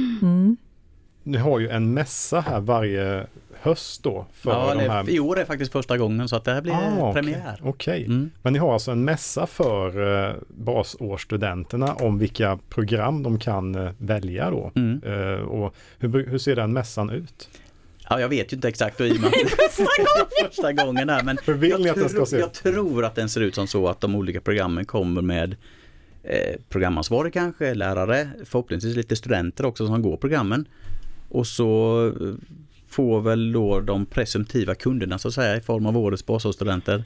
Ni 1.24 1.38
har 1.38 1.60
ju 1.60 1.70
en 1.70 1.94
mässa 1.94 2.40
här 2.40 2.60
varje 2.60 3.28
höst 3.62 4.04
då 4.04 4.26
för 4.34 4.52
Ja, 4.52 4.74
de 4.74 4.84
det, 4.84 4.92
här... 4.92 5.10
I 5.10 5.20
år 5.20 5.40
är 5.40 5.46
faktiskt 5.46 5.72
första 5.72 5.98
gången 5.98 6.28
så 6.30 6.36
att 6.36 6.44
det 6.44 6.54
här 6.54 6.62
blir 6.62 6.74
Ah, 6.74 7.10
okej. 7.10 7.14
premiär. 7.24 7.60
Okej, 7.64 8.06
Mm. 8.06 8.32
men 8.42 8.54
ni 8.54 8.60
har 8.60 8.74
alltså 8.74 8.92
en 8.92 9.04
mässa 9.06 9.48
för 9.48 10.18
eh, 10.30 10.36
basårsstudenterna 10.48 11.94
om 11.94 12.18
vilka 12.20 12.60
program 12.70 13.24
de 13.24 13.40
kan 13.40 13.76
eh, 13.76 13.92
välja 13.98 14.50
då. 14.52 14.72
Mm. 14.76 15.02
Eh, 15.06 15.40
och 15.42 15.76
hur, 16.00 16.26
hur 16.28 16.38
ser 16.38 16.56
den 16.56 16.74
mässan 16.74 17.10
ut? 17.10 17.50
Ja, 18.10 18.20
jag 18.20 18.30
vet 18.30 18.54
ju 18.54 18.56
inte 18.56 18.68
exakt 18.68 19.00
och 19.00 19.08
i 19.08 19.12
och 19.12 19.22
med 19.22 19.28
att 19.34 20.46
första 20.48 20.74
gången 20.74 21.10
här 21.10 21.24
men 21.24 21.38
Hur 21.46 21.54
vill 21.54 21.70
jag, 21.70 21.82
ni 21.82 21.90
att 21.90 21.96
den 21.96 22.10
ska 22.10 22.18
tror, 22.18 22.26
se 22.26 22.36
ut? 22.36 22.42
jag 22.42 22.54
tror 22.54 23.06
att 23.06 23.16
den 23.16 23.30
ser 23.30 23.42
ut 23.42 23.56
som 23.56 23.68
så 23.68 23.88
att 23.88 24.02
de 24.02 24.16
olika 24.16 24.42
programmen 24.42 24.86
kommer 24.86 25.22
med 25.22 25.56
eh, 26.24 26.56
programansvarig 26.70 27.34
kanske, 27.34 27.74
lärare, 27.74 28.28
förhoppningsvis 28.46 28.96
lite 28.96 29.16
studenter 29.16 29.66
också 29.66 29.88
som 29.88 30.02
går 30.02 30.18
programmen. 30.18 30.66
Och 31.32 31.48
så 31.48 32.08
eh, 32.22 32.34
får 32.88 33.22
väl 33.22 33.52
då 33.52 33.80
de 33.80 34.06
presumtiva 34.06 34.76
kunderna 34.76 35.18
så 35.20 35.28
att 35.28 35.34
säga 35.34 35.58
i 35.58 35.62
form 35.62 35.86
av 35.86 35.98
årets 35.98 36.26
basårsstudenter 36.26 37.04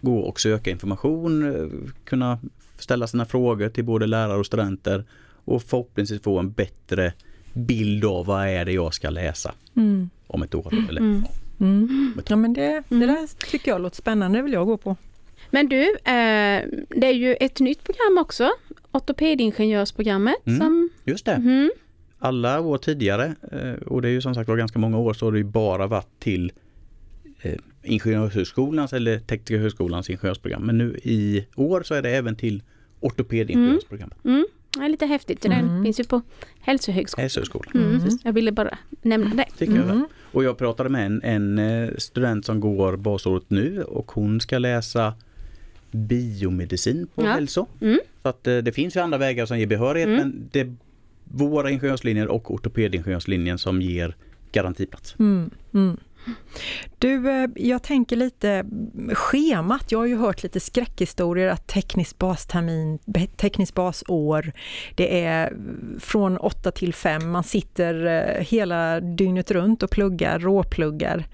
gå 0.00 0.18
och 0.18 0.40
söka 0.40 0.70
information, 0.70 1.54
eh, 1.54 1.90
kunna 2.04 2.38
ställa 2.78 3.06
sina 3.06 3.24
frågor 3.24 3.68
till 3.68 3.84
både 3.84 4.06
lärare 4.06 4.38
och 4.38 4.46
studenter 4.46 5.04
och 5.44 5.62
förhoppningsvis 5.62 6.22
få 6.22 6.38
en 6.38 6.52
bättre 6.52 7.12
bild 7.52 8.04
av 8.04 8.26
vad 8.26 8.46
är 8.48 8.64
det 8.64 8.72
jag 8.72 8.94
ska 8.94 9.10
läsa 9.10 9.54
Mm. 9.76 10.10
om 10.26 10.42
ett 10.42 10.54
år. 10.54 10.74
Eller, 10.88 11.00
Mm. 11.00 11.22
ja. 11.26 11.66
Mm. 11.66 12.12
Ja 12.28 12.36
men 12.36 12.52
det, 12.52 12.82
det 12.88 12.94
Mm. 12.94 13.08
där 13.08 13.46
tycker 13.50 13.70
jag 13.70 13.80
låter 13.80 13.96
spännande, 13.96 14.38
det 14.38 14.42
vill 14.42 14.52
jag 14.52 14.66
gå 14.66 14.76
på. 14.76 14.96
Men 15.50 15.68
du, 15.68 15.82
eh, 15.82 16.62
det 16.88 17.06
är 17.06 17.12
ju 17.14 17.34
ett 17.34 17.60
nytt 17.60 17.84
program 17.84 18.18
också. 18.18 18.50
Ortopedingenjörsprogrammet. 18.92 20.46
Mm. 20.46 20.58
Som, 20.58 20.90
Just 21.04 21.24
det. 21.24 21.38
Mhm. 21.38 21.70
Alla 22.22 22.60
år 22.60 22.78
tidigare, 22.78 23.34
eh, 23.52 23.72
och 23.86 24.02
det 24.02 24.08
är 24.08 24.12
ju 24.12 24.20
som 24.20 24.34
sagt 24.34 24.48
var 24.48 24.56
ganska 24.56 24.78
många 24.78 24.98
år, 24.98 25.14
så 25.14 25.26
har 25.26 25.32
det 25.32 25.38
ju 25.38 25.44
bara 25.44 25.86
varit 25.86 26.18
till 26.20 26.52
eh, 27.42 27.54
Ingenjörshögskolans 27.82 28.92
eller 28.92 29.18
Tekniska 29.18 29.56
högskolans 29.62 30.10
ingenjörsprogram. 30.10 30.62
Men 30.62 30.78
nu 30.78 30.98
i 31.02 31.46
år 31.54 31.82
så 31.82 31.94
är 31.94 32.02
det 32.02 32.10
även 32.10 32.36
till 32.36 32.62
ortopedingenjörsprogrammet. 33.00 34.24
Mm. 34.24 34.46
Det 34.78 34.84
är 34.84 34.88
lite 34.88 35.06
häftigt. 35.06 35.42
Det 35.42 35.48
Mm. 35.48 35.84
finns 35.84 36.00
ju 36.00 36.04
på 36.04 36.22
Hälsohögskolan. 36.60 37.22
Hälsohögskolan. 37.22 37.72
Mm. 37.74 38.00
Precis. 38.00 38.20
Jag 38.24 38.32
ville 38.32 38.52
bara 38.52 38.78
nämna 39.02 39.34
det. 39.34 39.46
Tycker 39.58 39.74
jag. 39.74 39.84
Mm. 39.84 40.06
Och 40.32 40.44
jag 40.44 40.58
pratade 40.58 40.88
med 40.88 41.06
en, 41.06 41.22
en 41.22 41.58
eh, 41.58 41.90
student 41.98 42.46
som 42.46 42.60
går 42.60 42.96
basåret 42.96 43.44
nu 43.48 43.82
och 43.82 44.10
hon 44.12 44.40
ska 44.40 44.58
läsa 44.58 45.14
biomedicin 45.90 47.06
på 47.14 47.22
Ja. 47.24 47.28
hälso. 47.32 47.66
Mm. 47.80 47.98
Så 48.22 48.28
att 48.28 48.44
det 48.44 48.74
finns 48.74 48.96
ju 48.96 49.00
andra 49.00 49.18
vägar 49.18 49.46
som 49.46 49.58
ger 49.58 49.66
behörighet 49.66 50.08
Mm. 50.08 50.18
men 50.20 50.48
det 50.52 50.74
våra 51.30 51.70
ingenjörslinjer 51.70 52.28
och 52.28 52.50
ortopedingenjörslinjen 52.50 53.58
som 53.58 53.82
ger 53.82 54.16
garantiplats. 54.52 55.14
Mm. 55.18 55.50
Mm. 55.74 55.96
Du, 56.98 57.30
eh, 57.30 57.48
jag 57.56 57.82
tänker 57.82 58.16
lite 58.16 58.64
schemat. 59.12 59.92
Jag 59.92 59.98
har 59.98 60.06
ju 60.06 60.16
hört 60.16 60.42
lite 60.42 60.60
skräckhistorier 60.60 61.48
att 61.48 61.66
teknisk 61.66 62.18
bastermin, 62.18 62.98
tekniskt 63.36 63.74
basår, 63.74 64.52
det 64.94 65.24
är 65.24 65.56
från 66.00 66.38
8 66.38 66.70
till 66.70 66.94
5. 66.94 67.30
Man 67.30 67.44
sitter 67.44 68.06
eh, 68.06 68.44
hela 68.44 69.00
dygnet 69.00 69.50
runt 69.50 69.82
och 69.82 69.90
pluggar, 69.90 70.38
råpluggar. 70.38 71.24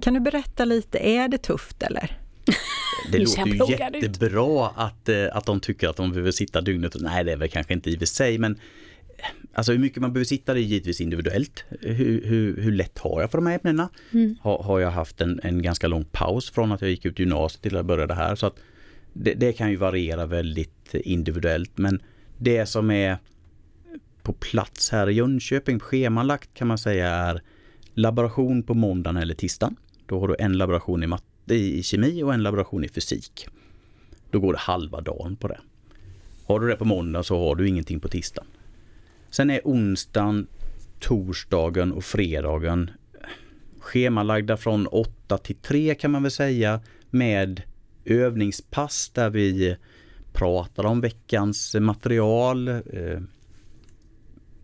Kan 0.00 0.14
du 0.14 0.20
berätta 0.20 0.64
lite, 0.64 0.98
är 0.98 1.28
det 1.28 1.38
tufft 1.38 1.82
eller? 1.82 2.18
Det 3.12 3.18
låter 3.18 3.46
ju 3.46 4.00
jättebra 4.00 4.70
att, 4.76 5.08
eh, 5.08 5.26
att 5.32 5.46
de 5.46 5.60
tycker 5.60 5.88
att 5.88 5.96
de 5.96 6.10
behöver 6.10 6.30
sitta 6.30 6.60
dygnet. 6.60 6.96
Nej, 7.00 7.24
det 7.24 7.32
är 7.32 7.36
väl 7.36 7.48
kanske 7.48 7.72
inte 7.72 7.90
i 7.90 7.94
och 7.94 7.98
för 7.98 8.06
sig, 8.06 8.38
men 8.38 8.58
Alltså 9.56 9.72
hur 9.72 9.78
mycket 9.78 10.02
man 10.02 10.12
behöver 10.12 10.24
sitta 10.24 10.54
det 10.54 10.60
är 10.60 10.62
givetvis 10.62 11.00
individuellt. 11.00 11.64
Hur, 11.80 12.24
hur, 12.24 12.56
hur 12.56 12.72
lätt 12.72 12.98
har 12.98 13.20
jag 13.20 13.30
för 13.30 13.38
de 13.38 13.46
här 13.46 13.60
ämnena? 13.64 13.88
Mm. 14.12 14.36
Har, 14.40 14.62
har 14.62 14.80
jag 14.80 14.90
haft 14.90 15.20
en, 15.20 15.40
en 15.42 15.62
ganska 15.62 15.88
lång 15.88 16.04
paus 16.04 16.50
från 16.50 16.72
att 16.72 16.80
jag 16.80 16.90
gick 16.90 17.04
ut 17.04 17.18
gymnasiet 17.18 17.62
till 17.62 17.74
att 17.74 17.78
jag 17.78 17.86
började 17.86 18.14
här? 18.14 18.34
Så 18.34 18.46
att 18.46 18.56
det, 19.12 19.34
det, 19.34 19.52
kan 19.52 19.70
ju 19.70 19.76
variera 19.76 20.26
väldigt 20.26 20.94
individuellt 20.94 21.78
men 21.78 22.02
det 22.38 22.66
som 22.66 22.90
är 22.90 23.18
på 24.22 24.32
plats 24.32 24.90
här 24.90 25.08
i 25.08 25.12
Jönköping 25.12 25.80
schemalagt 25.80 26.54
kan 26.54 26.68
man 26.68 26.78
säga 26.78 27.08
är 27.08 27.42
laboration 27.94 28.62
på 28.62 28.74
måndagen 28.74 29.16
eller 29.16 29.34
tisdagen. 29.34 29.76
Då 30.06 30.20
har 30.20 30.28
du 30.28 30.36
en 30.38 30.52
laboration 30.52 31.02
i, 31.02 31.06
matte, 31.06 31.54
i 31.54 31.82
kemi 31.82 32.22
och 32.22 32.34
en 32.34 32.42
laboration 32.42 32.84
i 32.84 32.88
fysik. 32.88 33.48
Då 34.30 34.40
går 34.40 34.52
det 34.52 34.58
halva 34.58 35.00
dagen 35.00 35.36
på 35.36 35.48
det. 35.48 35.60
Har 36.46 36.60
du 36.60 36.68
det 36.68 36.76
på 36.76 36.84
måndag 36.84 37.22
så 37.22 37.38
har 37.38 37.54
du 37.54 37.68
ingenting 37.68 38.00
på 38.00 38.08
tisdagen. 38.08 38.46
Sen 39.36 39.50
är 39.50 39.60
onsdagen, 39.64 40.46
torsdagen 41.00 41.92
och 41.92 42.04
fredagen 42.04 42.90
schemalagda 43.78 44.56
från 44.56 44.86
8 44.86 45.38
till 45.38 45.56
3 45.56 45.94
kan 45.94 46.10
man 46.10 46.22
väl 46.22 46.32
säga 46.32 46.80
med 47.10 47.62
övningspass 48.04 49.10
där 49.14 49.30
vi 49.30 49.76
pratar 50.32 50.84
om 50.84 51.00
veckans 51.00 51.74
material, 51.74 52.68
eh, 52.68 53.20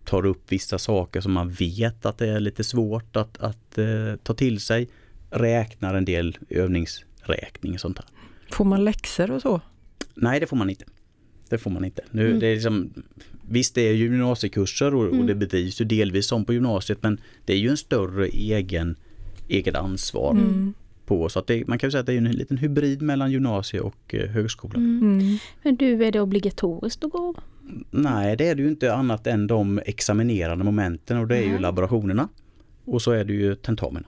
tar 0.05 0.27
upp 0.27 0.53
vissa 0.53 0.79
saker 0.79 1.21
som 1.21 1.33
man 1.33 1.51
vet 1.51 2.07
att 2.07 2.19
det 2.19 2.29
är 2.29 2.41
lite 2.41 2.65
svårt 2.65 3.17
att, 3.17 3.39
att 3.39 3.79
eh, 3.79 4.17
ta 4.23 4.35
till 4.35 4.61
sig, 4.61 4.89
räknar 5.31 5.95
en 5.95 6.05
del 6.05 6.39
övningsräkning 6.49 7.75
och 7.75 7.81
sånt 7.81 7.97
där. 7.97 8.07
Får 8.53 8.65
man 8.65 8.85
läxor 8.85 9.31
och 9.31 9.43
så? 9.43 9.61
Nej, 10.15 10.41
det 10.41 10.47
får 10.47 10.57
man 10.57 10.71
inte. 10.71 10.85
Det 11.53 11.59
får 11.59 11.71
man 11.71 11.85
inte. 11.85 12.03
Nu, 12.11 12.27
mm. 12.27 12.41
det 12.41 12.47
är 12.47 12.55
liksom, 12.55 12.91
visst, 13.49 13.75
det 13.75 13.81
är 13.83 13.93
gymnasiekurser 13.93 14.95
och, 14.95 15.07
mm. 15.07 15.21
och 15.21 15.27
det 15.27 15.35
bedrivs 15.35 15.81
ju 15.81 15.85
delvis 15.85 16.27
som 16.27 16.45
på 16.45 16.53
gymnasiet 16.53 16.99
men 17.03 17.21
det 17.45 17.53
är 17.53 17.57
ju 17.57 17.69
en 17.69 17.77
större 17.77 18.27
egen, 18.27 18.97
eget 19.49 19.75
ansvar 19.75 20.31
mm. 20.31 20.75
på 21.07 21.29
så 21.29 21.39
att 21.39 21.47
det, 21.47 21.69
man 21.69 21.79
kan 21.79 21.91
säga 21.91 22.01
att 22.01 22.07
det 22.07 22.13
är 22.13 22.17
en 22.17 22.33
liten 22.33 22.57
hybrid 22.57 23.03
mellan 23.03 23.33
gymnasie 23.33 23.81
och 23.81 24.15
eh, 24.15 24.31
högskola. 24.31 24.75
Mm. 24.75 25.03
mm. 25.03 25.39
Men 25.63 25.77
du, 25.77 26.05
är 26.05 26.13
det 26.13 26.21
obligatoriskt 26.21 27.05
att 27.05 27.11
gå? 27.11 27.35
Nej, 27.91 28.37
det 28.37 28.49
är 28.49 28.55
det 28.55 28.63
ju 28.63 28.69
inte 28.69 28.95
annat 28.95 29.27
än 29.27 29.47
de 29.47 29.81
examinerande 29.87 30.65
momenten 30.65 31.19
och 31.19 31.29
det 31.29 31.37
är 31.37 31.43
ju 31.43 31.59
laborationerna. 31.59 32.29
Och 32.85 33.03
så 33.03 33.11
är 33.11 33.25
det 33.25 33.33
ju 33.33 33.55
tentamina. 33.55 34.07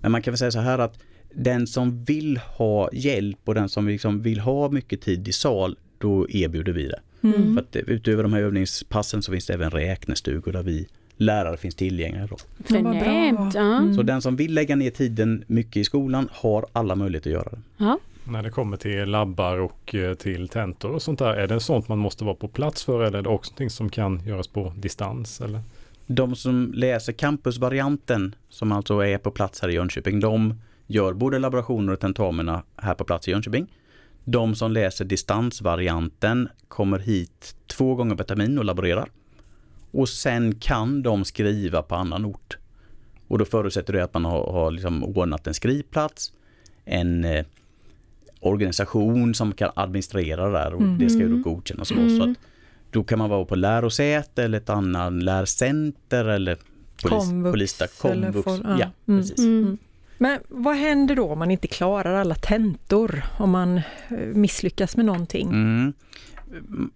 Men 0.00 0.12
man 0.12 0.22
kan 0.22 0.32
väl 0.32 0.38
säga 0.38 0.50
så 0.50 0.60
här 0.60 0.78
att 0.78 0.98
den 1.34 1.66
som 1.66 2.04
vill 2.04 2.36
ha 2.36 2.88
hjälp 2.92 3.38
och 3.44 3.54
den 3.54 3.68
som 3.68 3.88
liksom 3.88 4.22
vill 4.22 4.40
ha 4.40 4.70
mycket 4.70 5.00
tid 5.00 5.28
i 5.28 5.32
sal, 5.32 5.76
då 6.04 6.30
erbjuder 6.30 6.72
vi 6.72 6.88
det. 6.88 7.00
Mm. 7.22 7.54
För 7.54 7.62
att 7.62 7.76
utöver 7.76 8.22
de 8.22 8.32
här 8.32 8.40
övningspassen 8.40 9.22
så 9.22 9.32
finns 9.32 9.46
det 9.46 9.54
även 9.54 9.70
räknestugor 9.70 10.52
där 10.52 10.62
vi 10.62 10.86
lärare 11.16 11.56
finns 11.56 11.74
tillgängliga. 11.74 12.26
Då. 12.26 12.36
Förnämt! 12.64 13.54
Mm. 13.54 13.94
Så 13.94 14.02
den 14.02 14.22
som 14.22 14.36
vill 14.36 14.54
lägga 14.54 14.76
ner 14.76 14.90
tiden 14.90 15.44
mycket 15.46 15.76
i 15.76 15.84
skolan 15.84 16.28
har 16.32 16.66
alla 16.72 16.94
möjligheter 16.94 17.30
att 17.30 17.34
göra 17.34 17.50
det. 17.50 17.60
Ja. 17.76 17.98
När 18.24 18.42
det 18.42 18.50
kommer 18.50 18.76
till 18.76 19.04
labbar 19.04 19.58
och 19.58 19.94
eh, 19.94 20.14
till 20.14 20.48
tentor 20.48 20.90
och 20.90 21.02
sånt 21.02 21.18
där, 21.18 21.34
är 21.34 21.46
det 21.46 21.60
sånt 21.60 21.88
man 21.88 21.98
måste 21.98 22.24
vara 22.24 22.34
på 22.34 22.48
plats 22.48 22.84
för 22.84 23.04
eller 23.04 23.18
är 23.18 23.22
det 23.22 23.28
också 23.28 23.50
någonting 23.50 23.70
som 23.70 23.88
kan 23.88 24.26
göras 24.26 24.48
på 24.48 24.72
distans? 24.76 25.40
Eller? 25.40 25.60
De 26.06 26.36
som 26.36 26.72
läser 26.74 27.12
campusvarianten, 27.12 28.34
som 28.48 28.72
alltså 28.72 29.00
är 29.04 29.18
på 29.18 29.30
plats 29.30 29.62
här 29.62 29.68
i 29.68 29.72
Jönköping, 29.72 30.20
de 30.20 30.54
gör 30.86 31.12
både 31.12 31.38
laborationer 31.38 31.92
och 31.92 32.00
tentamina 32.00 32.62
här 32.76 32.94
på 32.94 33.04
plats 33.04 33.28
i 33.28 33.30
Jönköping. 33.30 33.66
De 34.24 34.54
som 34.54 34.72
läser 34.72 35.04
distansvarianten 35.04 36.48
kommer 36.68 36.98
hit 36.98 37.56
två 37.66 37.94
gånger 37.94 38.14
per 38.14 38.24
termin 38.24 38.58
och 38.58 38.64
laborerar. 38.64 39.08
Och 39.90 40.08
sen 40.08 40.54
kan 40.54 41.02
de 41.02 41.24
skriva 41.24 41.82
på 41.82 41.94
annan 41.94 42.24
ort. 42.24 42.58
Och 43.28 43.38
då 43.38 43.44
förutsätter 43.44 43.92
det 43.92 44.04
att 44.04 44.14
man 44.14 44.24
har, 44.24 44.52
har 44.52 44.70
liksom 44.70 45.04
ordnat 45.04 45.46
en 45.46 45.54
skrivplats, 45.54 46.32
en 46.84 47.24
eh, 47.24 47.44
organisation 48.40 49.34
som 49.34 49.52
kan 49.52 49.70
administrera 49.76 50.46
det 50.46 50.52
där 50.52 50.74
och 50.74 50.80
mm. 50.80 50.98
det 50.98 51.10
ska 51.10 51.18
ju 51.18 51.28
då 51.28 51.50
godkännas 51.50 51.92
av 51.92 51.98
oss. 51.98 52.12
Mm. 52.12 52.34
då 52.90 53.04
kan 53.04 53.18
man 53.18 53.30
vara 53.30 53.44
på 53.44 53.54
lärosäte 53.54 54.44
eller 54.44 54.58
ett 54.58 54.70
annat 54.70 55.12
lärcenter 55.12 56.24
eller 56.24 56.56
polis, 57.02 57.28
komvux. 57.28 57.52
Polis, 57.52 57.98
komvux. 57.98 58.44
For, 58.44 58.60
ja. 58.64 58.76
ja, 58.80 58.90
mm. 59.08 59.20
precis. 59.20 59.38
Men 60.18 60.40
vad 60.48 60.76
händer 60.76 61.16
då 61.16 61.28
om 61.28 61.38
man 61.38 61.50
inte 61.50 61.68
klarar 61.68 62.14
alla 62.14 62.34
tentor? 62.34 63.24
Om 63.38 63.50
man 63.50 63.76
eh, 63.76 64.18
misslyckas 64.18 64.96
med 64.96 65.06
någonting? 65.06 65.48
Mm. 65.48 65.92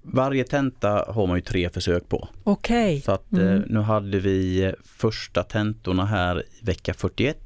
Varje 0.02 0.44
tenta 0.44 1.04
har 1.08 1.26
man 1.26 1.36
ju 1.36 1.42
tre 1.42 1.70
försök 1.70 2.08
på. 2.08 2.28
Okej. 2.44 2.88
Okay. 2.88 3.00
Så 3.00 3.12
att 3.12 3.32
eh, 3.32 3.40
mm. 3.40 3.62
nu 3.66 3.80
hade 3.80 4.18
vi 4.18 4.72
första 4.84 5.42
tentorna 5.42 6.04
här 6.04 6.42
i 6.60 6.64
vecka 6.64 6.94
41. 6.94 7.38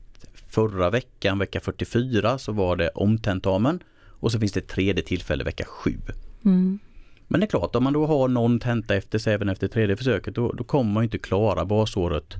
Förra 0.49 0.91
veckan, 0.91 1.39
vecka 1.39 1.61
44, 1.61 2.39
så 2.39 2.53
var 2.53 2.77
det 2.77 2.89
omtentamen. 2.89 3.83
Och 4.05 4.33
så 4.33 4.41
finns 4.41 4.53
det 4.53 4.61
ett 4.61 4.69
tredje 4.69 5.05
tillfälle 5.05 5.45
vecka 5.45 5.65
7. 5.65 5.99
Mm. 6.45 6.79
Men 7.29 7.41
det 7.41 7.47
är 7.47 7.49
klart, 7.49 7.77
om 7.77 7.85
man 7.85 7.93
då 7.93 8.07
har 8.07 8.29
någon 8.29 8.61
tenta 8.61 8.95
efter 8.95 9.19
sig 9.19 9.35
även 9.35 9.49
efter 9.49 9.69
tredje 9.69 9.97
försöket, 9.97 10.35
då, 10.35 10.53
då 10.53 10.65
kommer 10.65 10.93
man 10.93 11.05
inte 11.05 11.19
klara 11.19 11.65
basåret 11.65 12.37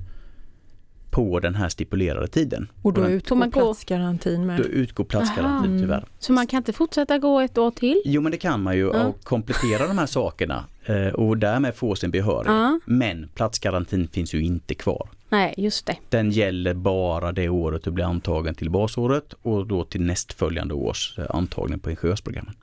på 1.13 1.39
den 1.39 1.55
här 1.55 1.69
stipulerade 1.69 2.27
tiden. 2.27 2.71
Och 2.81 2.93
då 2.93 3.09
utgår 3.09 3.35
man 3.35 3.51
platsgarantin 3.51 4.45
med? 4.45 4.57
Då 4.57 4.63
utgår 4.63 5.03
platsgarantin 5.03 5.79
tyvärr. 5.79 6.05
Så 6.19 6.33
man 6.33 6.47
kan 6.47 6.57
inte 6.57 6.73
fortsätta 6.73 7.17
gå 7.17 7.39
ett 7.39 7.57
år 7.57 7.71
till? 7.71 8.01
Jo 8.05 8.21
men 8.21 8.31
det 8.31 8.37
kan 8.37 8.61
man 8.61 8.75
ju 8.75 8.91
ja. 8.93 9.05
och 9.05 9.23
komplettera 9.23 9.87
de 9.87 9.97
här 9.97 10.05
sakerna 10.05 10.65
eh, 10.85 11.07
och 11.07 11.37
därmed 11.37 11.75
få 11.75 11.95
sin 11.95 12.11
behörighet. 12.11 12.45
Ja. 12.47 12.79
Men 12.85 13.29
platsgarantin 13.35 14.07
finns 14.07 14.33
ju 14.33 14.43
inte 14.43 14.75
kvar. 14.75 15.09
Nej, 15.29 15.53
just 15.57 15.85
det. 15.85 15.97
Den 16.09 16.31
gäller 16.31 16.73
bara 16.73 17.31
det 17.31 17.49
året 17.49 17.83
du 17.83 17.91
blir 17.91 18.05
antagen 18.05 18.55
till 18.55 18.69
basåret 18.69 19.33
och 19.41 19.67
då 19.67 19.83
till 19.83 20.01
nästföljande 20.01 20.73
års 20.73 21.19
eh, 21.19 21.25
antagning 21.29 21.79
på 21.79 21.89
ingenjörsprogrammen. 21.89 22.55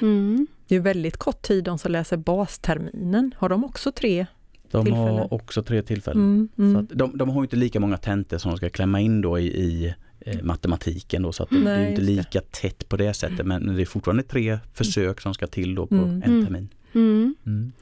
Mm. 0.00 0.46
Det 0.68 0.76
är 0.76 0.80
väldigt 0.80 1.16
kort 1.16 1.42
tid 1.42 1.64
de 1.64 1.78
som 1.78 1.92
läser 1.92 2.16
basterminen. 2.16 3.34
Har 3.38 3.48
de 3.48 3.64
också 3.64 3.92
tre 3.92 4.26
de 4.70 4.84
tillfällen. 4.84 5.14
har 5.14 5.34
också 5.34 5.62
tre 5.62 5.82
tillfällen. 5.82 6.22
Mm, 6.22 6.48
mm. 6.74 6.86
De, 6.90 7.18
de, 7.18 7.28
har 7.28 7.42
inte 7.42 7.56
lika 7.56 7.80
många 7.80 7.96
tentor 7.96 8.38
som 8.38 8.50
de 8.50 8.56
ska 8.56 8.70
klämma 8.70 9.00
in 9.00 9.20
då 9.20 9.38
i, 9.38 9.46
i 9.46 9.94
eh, 10.20 10.42
matematiken 10.42 11.22
då, 11.22 11.32
så 11.32 11.42
att 11.42 11.50
Nej, 11.50 11.62
det 11.62 11.70
är 11.70 11.90
inte 11.90 12.02
lika 12.02 12.40
tätt 12.40 12.88
på 12.88 12.96
det 12.96 13.14
sättet 13.14 13.46
men 13.46 13.76
det 13.76 13.82
är 13.82 13.86
fortfarande 13.86 14.22
tre 14.22 14.58
försök 14.74 15.20
som 15.20 15.34
ska 15.34 15.46
till 15.46 15.74
då 15.74 15.86
på 15.86 15.94
mm. 15.94 16.22
en 16.22 16.44
termin. 16.44 16.68
Mm. 16.94 17.34
Mm. 17.46 17.72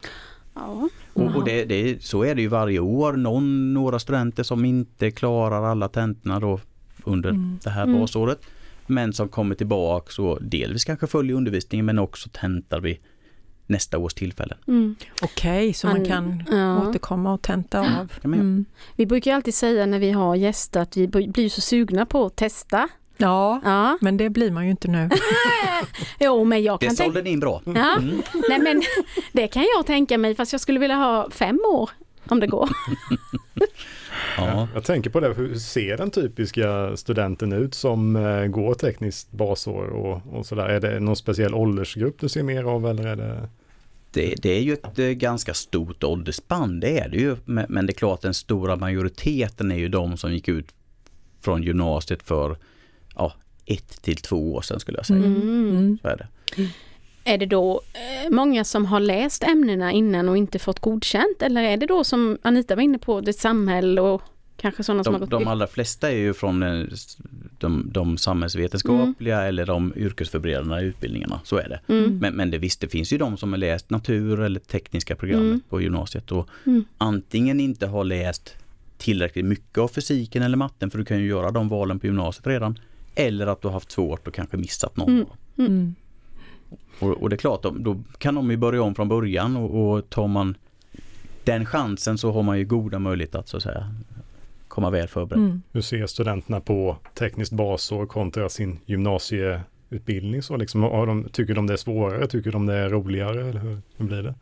Ja. 0.54 0.88
Och, 1.12 1.36
och 1.36 1.44
det, 1.44 1.64
det, 1.64 2.02
så 2.02 2.24
är 2.24 2.34
det 2.34 2.42
ju 2.42 2.48
varje 2.48 2.78
år. 2.78 3.12
Någon, 3.12 3.74
några 3.74 3.98
studenter 3.98 4.42
som 4.42 4.64
inte 4.64 5.10
klarar 5.10 5.62
alla 5.62 5.88
tentorna 5.88 6.40
då 6.40 6.60
under 7.04 7.30
mm. 7.30 7.58
det 7.62 7.70
här 7.70 7.86
basåret. 7.86 8.38
Men 8.86 9.12
som 9.12 9.28
kommer 9.28 9.54
tillbaka 9.54 10.12
så 10.12 10.38
delvis 10.38 10.84
kanske 10.84 11.06
följer 11.06 11.36
undervisningen 11.36 11.86
men 11.86 11.98
också 11.98 12.28
tentar 12.32 12.80
vi 12.80 13.00
nästa 13.66 13.98
års 13.98 14.14
tillfällen. 14.14 14.58
Mm. 14.68 14.96
Okej, 15.22 15.50
okay, 15.50 15.72
så 15.74 15.86
man 15.86 16.04
kan 16.04 16.44
ja. 16.50 16.88
återkomma 16.88 17.32
och 17.32 17.42
tenta 17.42 17.80
av. 17.80 18.12
Mm. 18.24 18.64
Vi 18.96 19.06
brukar 19.06 19.34
alltid 19.34 19.54
säga 19.54 19.86
när 19.86 19.98
vi 19.98 20.10
har 20.10 20.34
gäster 20.34 20.80
att 20.80 20.96
vi 20.96 21.08
blir 21.08 21.48
så 21.48 21.60
sugna 21.60 22.06
på 22.06 22.26
att 22.26 22.36
testa. 22.36 22.88
Ja, 23.16 23.60
ja. 23.64 23.98
men 24.00 24.16
det 24.16 24.30
blir 24.30 24.50
man 24.50 24.64
ju 24.64 24.70
inte 24.70 24.88
nu. 24.88 25.10
jo, 26.20 26.44
men 26.44 26.62
jag 26.62 26.80
kan 26.80 26.88
Det 26.90 26.96
sålde 26.96 27.22
ni 27.22 27.30
in 27.30 27.40
bra. 27.40 27.62
Ja. 27.64 27.96
Mm. 27.96 28.22
Nej, 28.48 28.58
men 28.58 28.82
det 29.32 29.48
kan 29.48 29.62
jag 29.76 29.86
tänka 29.86 30.18
mig, 30.18 30.34
fast 30.34 30.52
jag 30.52 30.60
skulle 30.60 30.80
vilja 30.80 30.96
ha 30.96 31.30
fem 31.30 31.60
år 31.66 31.90
om 32.28 32.40
det 32.40 32.46
går. 32.46 32.68
ja. 34.36 34.68
Jag 34.74 34.84
tänker 34.84 35.10
på 35.10 35.20
det, 35.20 35.34
hur 35.34 35.54
ser 35.54 35.96
den 35.96 36.10
typiska 36.10 36.96
studenten 36.96 37.52
ut 37.52 37.74
som 37.74 38.16
eh, 38.16 38.46
går 38.46 38.74
tekniskt 38.74 39.32
basår 39.32 39.84
och, 39.84 40.22
och 40.30 40.46
sådär? 40.46 40.66
Är 40.66 40.80
det 40.80 41.00
någon 41.00 41.16
speciell 41.16 41.54
åldersgrupp 41.54 42.20
du 42.20 42.28
ser 42.28 42.42
mer 42.42 42.64
av 42.64 42.86
eller 42.86 43.06
är 43.06 43.16
det? 43.16 43.48
Det, 44.10 44.34
det, 44.42 44.50
är 44.50 44.60
ju 44.60 44.72
ett 44.72 44.98
eh, 44.98 45.06
ganska 45.06 45.54
stort 45.54 46.04
åldersspann, 46.04 46.80
det 46.80 46.98
är 46.98 47.08
det 47.08 47.16
ju. 47.16 47.36
Men 47.44 47.86
det 47.86 47.92
är 47.92 47.94
klart 47.94 48.22
den 48.22 48.34
stora 48.34 48.76
majoriteten 48.76 49.72
är 49.72 49.76
ju 49.76 49.88
de 49.88 50.16
som 50.16 50.32
gick 50.32 50.48
ut 50.48 50.74
från 51.40 51.62
gymnasiet 51.62 52.22
för 52.22 52.56
ja, 53.14 53.32
ett 53.66 54.02
till 54.02 54.16
två 54.16 54.54
år 54.54 54.62
sedan 54.62 54.80
skulle 54.80 54.98
jag 54.98 55.06
säga. 55.06 55.24
Mm. 55.24 55.98
Så 56.02 56.08
är 56.08 56.16
det. 56.16 56.28
Är 57.26 57.38
det 57.38 57.46
då 57.46 57.80
eh, 57.94 58.30
många 58.30 58.64
som 58.64 58.86
har 58.86 59.00
läst 59.00 59.42
ämnena 59.42 59.92
innan 59.92 60.28
och 60.28 60.36
inte 60.36 60.58
fått 60.58 60.80
godkänt 60.80 61.42
eller 61.42 61.62
är 61.62 61.76
det 61.76 61.86
då 61.86 62.04
som 62.04 62.38
Anita 62.42 62.74
var 62.74 62.82
inne 62.82 62.98
på, 62.98 63.20
det 63.20 63.32
samhälle 63.32 64.00
och 64.00 64.22
kanske 64.56 64.82
sådana 64.84 65.04
som 65.04 65.12
de, 65.12 65.14
har 65.14 65.20
gått 65.20 65.30
de 65.30 65.46
allra 65.48 65.66
flesta 65.66 66.10
är 66.12 66.16
ju 66.16 66.34
från 66.34 66.62
eh, 66.62 66.84
de, 67.58 67.88
de 67.92 68.18
samhällsvetenskapliga 68.18 69.36
Mm. 69.36 69.48
eller 69.48 69.66
de 69.66 69.92
yrkesförberedande 69.96 70.80
utbildningarna. 70.84 71.40
Så 71.44 71.56
är 71.56 71.68
det. 71.68 71.92
Mm. 71.92 72.18
Men, 72.18 72.34
men 72.34 72.50
det, 72.50 72.58
visst, 72.58 72.80
det 72.80 72.88
finns 72.88 73.12
ju 73.12 73.18
de 73.18 73.36
som 73.36 73.52
har 73.52 73.58
läst 73.58 73.90
natur 73.90 74.40
eller 74.40 74.60
tekniska 74.60 75.16
programmet 75.16 75.46
Mm. 75.46 75.60
på 75.68 75.80
gymnasiet 75.80 76.32
och 76.32 76.48
Mm. 76.66 76.84
antingen 76.98 77.60
inte 77.60 77.86
har 77.86 78.04
läst 78.04 78.54
tillräckligt 78.98 79.44
mycket 79.44 79.78
av 79.78 79.88
fysiken 79.88 80.42
eller 80.42 80.56
matten 80.56 80.90
för 80.90 80.98
du 80.98 81.04
kan 81.04 81.18
ju 81.18 81.26
göra 81.26 81.50
de 81.50 81.68
valen 81.68 81.98
på 81.98 82.06
gymnasiet 82.06 82.46
redan. 82.46 82.78
Eller 83.14 83.46
att 83.46 83.62
du 83.62 83.68
har 83.68 83.72
haft 83.72 83.92
svårt 83.92 84.28
och 84.28 84.34
kanske 84.34 84.56
missat 84.56 84.96
någon. 84.96 85.26
Och, 86.98 87.22
och 87.22 87.30
det 87.30 87.36
är 87.36 87.38
klart, 87.38 87.62
då, 87.62 87.70
då 87.70 88.02
kan 88.18 88.34
de 88.34 88.50
ju 88.50 88.56
börja 88.56 88.82
om 88.82 88.94
från 88.94 89.08
början 89.08 89.56
och, 89.56 89.96
och 89.96 90.10
tar 90.10 90.26
man 90.26 90.54
den 91.44 91.66
chansen 91.66 92.18
så 92.18 92.32
har 92.32 92.42
man 92.42 92.58
ju 92.58 92.64
goda 92.64 92.98
möjligheter 92.98 93.38
att 93.38 93.48
så 93.48 93.56
att 93.56 93.62
säga 93.62 93.94
komma 94.68 94.90
väl 94.90 95.08
förberedd. 95.08 95.42
Mm. 95.42 95.62
Hur 95.72 95.80
ser 95.80 96.06
studenterna 96.06 96.60
på 96.60 96.96
tekniskt 97.14 97.52
basår 97.52 98.06
kontra 98.06 98.48
sin 98.48 98.78
gymnasieutbildning? 98.86 100.42
Så 100.42 100.56
liksom, 100.56 100.82
har 100.82 101.06
de, 101.06 101.28
tycker 101.32 101.54
de 101.54 101.66
det 101.66 101.72
är 101.72 101.76
svårare? 101.76 102.26
Tycker 102.26 102.52
de 102.52 102.66
det 102.66 102.74
är 102.74 102.88
roligare? 102.88 103.48
Eller 103.48 103.60
hur, 103.60 103.78
hur 103.96 104.06
blir 104.06 104.22
det? 104.22 104.34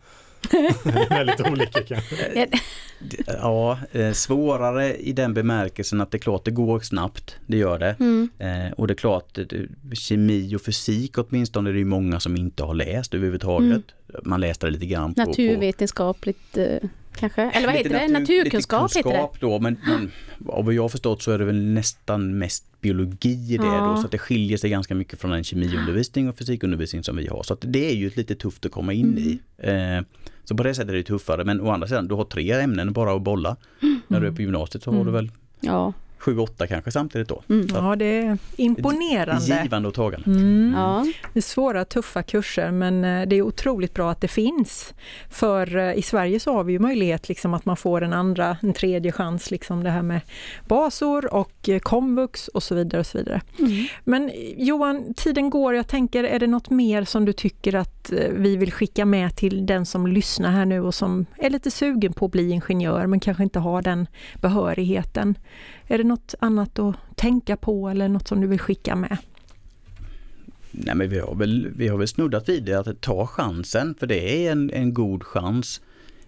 lite 1.25 1.51
olika 1.51 1.83
kanske. 1.83 2.49
Ja, 3.27 3.79
eh, 3.93 4.13
svårare 4.13 4.97
i 4.97 5.13
den 5.13 5.35
bemärkelsen 5.35 6.01
att 6.01 6.11
det 6.11 6.17
är 6.17 6.21
klart 6.21 6.45
det 6.45 6.51
går 6.51 6.81
snabbt, 6.81 7.37
det 7.47 7.57
gör 7.57 7.79
det. 7.79 7.97
Mm. 8.01 8.29
Eh, 8.39 8.73
och 8.73 8.87
det 8.87 8.93
är 8.93 8.97
klart, 8.97 9.39
kemi 9.93 10.57
och 10.57 10.63
fysik 10.63 11.19
åtminstone, 11.19 11.71
det 11.71 11.77
är 11.77 11.79
ju 11.79 11.85
många 11.85 12.21
som 12.21 12.37
inte 12.37 12.63
har 12.63 12.75
läst 12.75 13.15
överhuvudtaget. 13.15 13.83
Man 14.23 14.41
läste 14.41 14.67
det 14.67 14.71
lite 14.71 14.87
grann 14.87 15.15
på... 15.15 15.23
på 15.23 15.29
Naturvetenskapligt 15.29 16.57
eh, 16.57 16.89
kanske? 17.17 17.43
Eller 17.43 17.67
vad 17.67 17.77
lite 17.77 17.89
heter 17.89 18.09
det? 18.09 18.13
natur- 18.19 18.39
Naturkunskap 18.39 18.95
lite 18.95 19.09
heter 19.09 19.23
det. 19.33 19.39
då, 19.41 19.59
men, 19.61 19.77
men 19.87 20.11
av 20.49 20.65
vad 20.65 20.75
jag 20.75 20.83
har 20.83 20.89
förstått 20.89 21.23
så 21.23 21.31
är 21.31 21.39
det 21.39 21.45
väl 21.45 21.63
nästan 21.65 22.39
mest 22.39 22.81
biologi 22.81 23.55
i 23.55 23.57
det 23.57 23.67
Ja. 23.67 23.87
då, 23.95 23.97
så 23.97 24.05
att 24.07 24.11
det 24.13 24.19
skiljer 24.19 24.59
sig 24.59 24.71
ganska 24.71 24.95
mycket 24.95 25.21
från 25.21 25.31
den 25.31 25.45
kemiundervisning 25.45 26.29
och 26.29 26.39
fysikundervisning 26.39 27.03
som 27.05 27.17
vi 27.17 27.27
har. 27.27 27.43
Så 27.43 27.53
att 27.55 27.61
det 27.63 27.91
är 27.91 27.95
ju 27.95 28.11
lite 28.15 28.35
tufft 28.35 28.67
att 28.67 28.73
komma 28.73 28.93
in 28.93 29.19
i. 29.19 29.39
Mm. 29.59 29.99
Eh, 29.99 30.05
så 30.45 30.57
på 30.57 30.63
det 30.63 30.75
sättet 30.75 30.91
är 30.91 30.95
det 30.95 31.03
tuffare, 31.03 31.45
men 31.45 31.61
å 31.61 31.71
andra 31.71 31.89
sidan, 31.89 32.09
du 32.09 32.15
har 32.15 32.25
tre 32.25 32.53
ämnen 32.53 32.93
bara 32.93 33.13
att 33.17 33.23
bolla. 33.23 33.57
När 34.09 34.21
du 34.21 34.27
är 34.27 34.33
på 34.33 34.43
gymnasiet 34.43 34.83
så 34.85 34.91
har 34.91 34.97
du 34.97 35.01
Mm. 35.11 35.13
väl 35.15 35.31
Ja. 35.61 35.93
Sju, 36.25 36.39
åtta 36.39 36.67
kanske 36.67 36.91
samtidigt 36.91 37.29
då. 37.29 37.43
Mm. 37.51 37.67
Ja, 37.75 37.97
det 37.97 38.05
är 38.05 38.39
imponerande. 38.57 39.63
Givande 39.63 39.89
och 39.89 39.95
tagande. 39.95 40.31
Mm. 40.31 40.75
ja. 40.77 41.07
Det 41.33 41.39
är 41.39 41.43
svåra, 41.43 41.85
tuffa 41.85 42.23
kurser 42.23 42.71
men 42.71 43.05
eh, 43.05 43.29
det 43.29 43.37
är 43.37 43.43
otroligt 43.43 43.95
bra 43.95 44.11
att 44.11 44.21
det 44.21 44.29
finns. 44.29 44.95
För 45.31 45.77
eh, 45.77 45.95
i 45.95 46.03
Sverige 46.03 46.41
så 46.41 46.53
har 46.53 46.65
vi 46.65 46.73
ju 46.73 46.79
möjlighet 46.79 47.29
liksom 47.29 47.55
att 47.55 47.65
man 47.65 47.77
får 47.77 48.03
en 48.03 48.13
andra, 48.13 48.57
en 48.63 48.73
tredje 48.73 49.13
chans, 49.13 49.51
liksom 49.51 49.85
det 49.85 49.91
här 49.91 50.03
med 50.03 50.21
basår 50.69 51.35
och 51.35 51.69
eh, 51.69 51.79
komvux 51.79 52.49
och 52.49 52.63
så 52.63 52.75
vidare. 52.75 53.01
och 53.01 53.07
så 53.07 53.19
vidare. 53.19 53.41
Mm. 53.59 53.87
Men 54.05 54.31
Johan, 54.57 55.15
tiden 55.17 55.51
går. 55.51 55.75
Jag 55.75 55.89
tänker, 55.89 56.25
är 56.25 56.39
det 56.39 56.47
något 56.47 56.71
mer 56.71 57.05
som 57.05 57.25
du 57.25 57.33
tycker 57.33 57.75
att 57.75 58.13
vi 58.31 58.57
vill 58.57 58.73
skicka 58.73 59.05
med 59.05 59.37
till 59.37 59.67
den 59.67 59.87
som 59.87 60.07
lyssnar 60.07 60.51
här 60.51 60.65
nu 60.65 60.81
och 60.81 60.95
som 60.95 61.27
är 61.39 61.51
lite 61.51 61.71
sugen 61.71 62.13
på 62.13 62.27
att 62.27 62.33
bli 62.33 62.51
ingenjör 62.51 63.07
men 63.07 63.21
kanske 63.21 63.43
inte 63.43 63.59
har 63.59 63.83
den 63.83 64.07
behörigheten? 64.41 65.35
Är 65.89 65.99
det 65.99 66.05
något 66.05 66.14
annat 66.39 66.79
att 66.79 66.97
tänka 67.15 67.57
på 67.57 67.89
eller 67.89 68.09
något 68.09 68.29
som 68.29 68.41
du 68.41 68.47
vill 68.47 68.61
skicka 68.61 68.97
med? 68.97 69.17
Nej 70.71 70.95
men 70.95 71.09
vi 71.09 71.19
har 71.19 71.35
väl, 71.35 71.73
vi 71.77 71.89
har 71.89 71.99
väl 71.99 72.09
snuddat 72.09 72.49
vid 72.49 72.65
det, 72.65 72.79
att 72.79 73.01
ta 73.01 73.27
chansen, 73.27 73.95
för 74.01 74.07
det 74.07 74.47
är 74.47 74.53
en, 74.53 74.71
en 74.71 74.95
god 74.95 75.23
chans. 75.25 75.81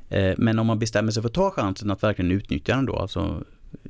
Eh, 0.09 0.35
men 0.38 0.59
om 0.59 0.66
man 0.66 0.79
bestämmer 0.79 1.12
sig 1.12 1.22
för 1.22 1.29
att 1.29 1.35
ta 1.35 1.51
chansen 1.51 1.90
att 1.90 2.03
verkligen 2.03 2.31
utnyttja 2.31 2.77
den 2.77 2.87
då, 2.87 2.96
alltså 2.96 3.44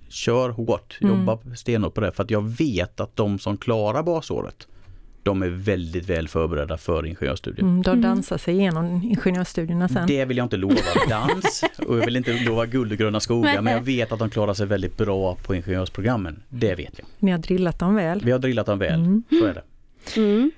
kör 0.08 0.50
hårt, 0.50 0.98
Mm. 1.00 1.18
jobba 1.18 1.38
stenhårt 1.56 1.94
på 1.94 2.00
det. 2.00 2.12
För 2.12 2.22
att 2.22 2.30
jag 2.30 2.42
vet 2.48 3.00
att 3.00 3.16
de 3.16 3.38
som 3.38 3.56
klarar 3.56 4.02
basåret, 4.02 4.68
de 5.26 5.42
är 5.42 5.48
väldigt 5.48 6.08
väl 6.10 6.28
förberedda 6.28 6.76
för 6.78 7.06
ingenjörsstudier. 7.06 7.62
Mm, 7.64 7.82
de 7.82 7.90
Mm. 7.90 8.02
dansar 8.02 8.38
sig 8.38 8.54
igenom 8.54 8.86
ingenjörsstudierna 9.04 9.88
sen. 9.88 10.06
Det 10.06 10.24
vill 10.24 10.36
jag 10.36 10.44
inte 10.44 10.56
lova 10.56 10.74
dans 11.08 11.64
och 11.86 11.98
jag 11.98 12.04
vill 12.04 12.16
inte 12.16 12.32
lova 12.32 12.66
guld 12.66 12.92
och 12.92 12.98
gröna 12.98 13.20
skogar 13.20 13.60
men 13.62 13.72
jag 13.72 13.80
vet 13.80 14.12
att 14.12 14.18
de 14.18 14.30
klarar 14.30 14.54
sig 14.54 14.66
väldigt 14.66 14.96
bra 14.96 15.34
på 15.46 15.54
ingenjörsprogrammen. 15.54 16.42
Det 16.48 16.74
vet 16.74 16.94
jag. 16.98 17.06
Ni 17.18 17.30
har 17.30 17.38
drillat 17.38 17.78
dem 17.78 17.94
väl. 17.94 18.20
Vi 18.24 18.30
har 18.30 18.38
drillat 18.38 18.66
dem 18.66 18.78
väl, 18.78 19.00
Mm. 19.00 19.22
så 19.30 19.44
är 19.46 19.54
det. 19.54 19.62
Mm. 20.20 20.50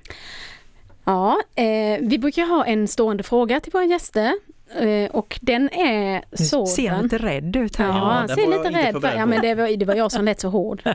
Ja, 1.05 1.37
eh, 1.55 1.99
vi 2.09 2.19
brukar 2.19 2.43
ha 2.47 2.65
en 2.65 2.89
stående 2.89 3.23
fråga 3.23 3.61
till 3.61 3.73
våra 3.73 3.85
gäster. 3.85 4.33
Eh, 4.77 5.11
och 5.11 5.39
den 5.43 5.69
är 5.71 6.23
Du 6.31 6.37
ser 6.37 6.45
sådan. 6.67 7.03
lite 7.03 7.19
rädd 7.19 7.57
ut 7.57 7.77
här. 7.77 7.87
Ja, 7.87 7.93
han 7.93 8.29
ser 8.29 8.47
lite 8.47 8.79
rädd 8.79 9.01
för. 9.03 9.17
Ja, 9.17 9.27
men 9.27 9.43
det 9.43 9.55
var, 9.55 9.77
det 9.77 9.85
var 9.85 9.95
jag 9.95 10.13
som 10.13 10.25
lät 10.25 10.41
så 10.41 10.49
hård. 10.49 10.83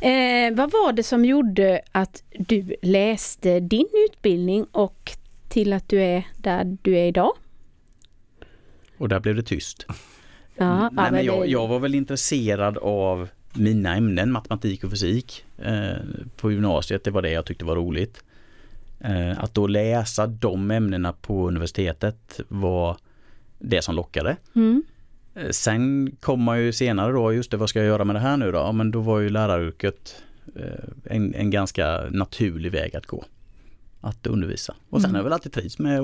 Eh, 0.00 0.54
vad 0.54 0.70
var 0.72 0.92
det 0.92 1.02
som 1.02 1.24
gjorde 1.24 1.80
att 1.92 2.22
du 2.38 2.76
läste 2.82 3.60
din 3.60 3.86
utbildning 4.10 4.64
och 4.72 5.12
till 5.48 5.72
att 5.72 5.88
du 5.88 6.02
är 6.02 6.26
där 6.36 6.76
du 6.82 6.96
är 6.98 7.06
idag? 7.06 7.32
Och 8.98 9.08
där 9.08 9.20
blev 9.20 9.36
det 9.36 9.42
tyst. 9.42 9.86
Ja, 10.56 10.80
Nej, 10.80 10.90
ja, 10.96 11.10
men 11.10 11.24
jag, 11.24 11.40
det- 11.42 11.46
jag 11.46 11.68
var 11.68 11.78
väl 11.78 11.94
intresserad 11.94 12.78
av 12.78 13.28
mina 13.52 13.96
ämnen, 13.96 14.32
matematik 14.32 14.84
och 14.84 14.90
fysik 14.90 15.44
eh, 15.58 15.96
på 16.36 16.52
gymnasiet. 16.52 17.04
Det 17.04 17.10
var 17.10 17.22
det 17.22 17.30
jag 17.30 17.44
tyckte 17.46 17.64
var 17.64 17.76
roligt. 17.76 18.22
Eh, 19.00 19.38
att 19.44 19.54
då 19.54 19.66
läsa 19.66 20.26
de 20.26 20.70
ämnena 20.70 21.12
på 21.12 21.48
universitetet 21.48 22.40
var 22.48 22.96
det 23.58 23.82
som 23.82 23.94
lockade. 23.94 24.36
Mm. 24.54 24.82
Eh, 25.34 25.50
sen 25.50 26.10
kom 26.20 26.42
man 26.42 26.62
ju 26.62 26.72
senare 26.72 27.12
då, 27.12 27.32
just 27.32 27.50
det 27.50 27.56
vad 27.56 27.68
ska 27.68 27.78
jag 27.78 27.86
göra 27.88 28.04
med 28.04 28.16
det 28.16 28.20
här 28.20 28.36
nu 28.36 28.52
då? 28.52 28.58
Ja, 28.58 28.72
men 28.72 28.90
då 28.90 29.00
var 29.00 29.18
ju 29.20 29.28
läraryrket 29.28 30.22
eh, 30.56 30.64
en, 31.16 31.34
en 31.34 31.50
ganska 31.50 32.00
naturlig 32.10 32.72
väg 32.72 32.96
att 32.96 33.06
gå. 33.06 33.24
Att 34.00 34.26
undervisa. 34.26 34.74
Och 34.90 35.00
sen 35.00 35.10
Mm. 35.10 35.14
har 35.14 35.18
jag 35.18 35.24
väl 35.24 35.32
alltid 35.32 35.52
trivts 35.52 35.78
med 35.78 36.00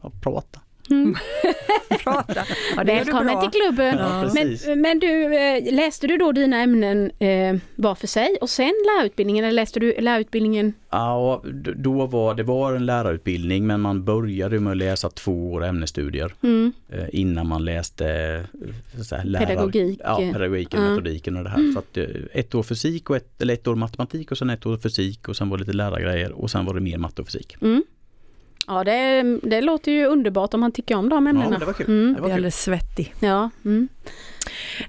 att 0.00 0.20
prata. 0.20 0.60
Mm. 0.90 1.14
Prata. 2.04 2.44
Ja, 2.76 2.84
det 2.84 2.92
gör 2.92 3.04
du 3.04 3.12
Välkommen 3.12 3.40
till 3.50 3.60
klubben! 3.60 3.98
Ja. 3.98 4.30
Men, 4.34 4.80
men 4.82 4.98
du, 4.98 5.36
eh, 5.36 5.74
läste 5.74 6.06
du 6.06 6.16
då 6.16 6.32
dina 6.32 6.56
ämnen 6.60 7.10
eh, 7.18 7.56
var 7.74 7.94
för 7.94 8.06
sig 8.06 8.36
och 8.40 8.50
sen 8.50 8.72
lärarutbildningen 8.86 9.44
eller 9.44 9.54
läste 9.54 9.80
du 9.80 9.94
lärarutbildningen? 10.00 10.72
Ja, 10.90 11.42
då 11.76 12.06
var 12.06 12.34
det 12.34 12.42
var 12.42 12.72
en 12.74 12.86
lärarutbildning 12.86 13.66
men 13.66 13.80
man 13.80 14.04
började 14.04 14.60
med 14.60 14.70
att 14.70 14.76
läsa 14.76 15.08
två 15.10 15.52
år 15.52 15.64
ämnesstudier 15.64 16.34
Mm. 16.42 16.72
eh, 16.88 17.04
innan 17.12 17.46
man 17.48 17.64
läste 17.64 18.06
eh, 18.06 19.16
här, 19.18 19.24
lärar, 19.24 19.46
Pedagogik. 19.46 20.00
Ja, 20.04 20.16
pedagogiken, 20.32 20.82
Ja. 20.82 20.90
metodiken 20.90 21.36
och 21.36 21.44
det 21.44 21.50
här. 21.50 21.72
Så 21.72 21.78
att, 21.78 21.96
eh, 21.96 22.04
ett 22.32 22.54
år 22.54 22.62
fysik 22.62 23.10
och 23.10 23.16
ett, 23.16 23.42
eller 23.42 23.54
ett 23.54 23.66
år 23.68 23.74
matematik 23.74 24.30
och 24.30 24.38
sen 24.38 24.50
ett 24.50 24.66
år 24.66 24.76
fysik 24.76 25.28
och 25.28 25.36
sen 25.36 25.48
var 25.50 25.56
det 25.56 25.60
lite 25.64 25.72
lärargrejer 25.76 26.32
och 26.32 26.50
sen 26.50 26.64
var 26.64 26.74
det 26.74 26.80
mer 26.80 26.98
matte 26.98 27.22
och 27.22 27.28
fysik. 27.28 27.56
Mm. 27.62 27.82
Ja, 28.68 28.84
det, 28.84 29.22
det 29.42 29.60
låter 29.60 29.92
ju 29.92 30.06
underbart 30.06 30.54
om 30.54 30.60
man 30.60 30.72
tycker 30.72 30.96
om 30.96 31.08
de 31.08 31.26
Ja, 31.26 31.30
ämnena. 31.30 31.50
men 31.50 31.60
det 31.60 31.66
var 31.66 31.72
kul. 31.72 31.86
Mm. 31.86 32.14
Det 32.14 32.20
var 32.20 32.28
kul. 32.28 32.34
alldeles 32.34 32.62
svettig. 32.62 33.14
Ja, 33.20 33.50
mm. 33.64 33.88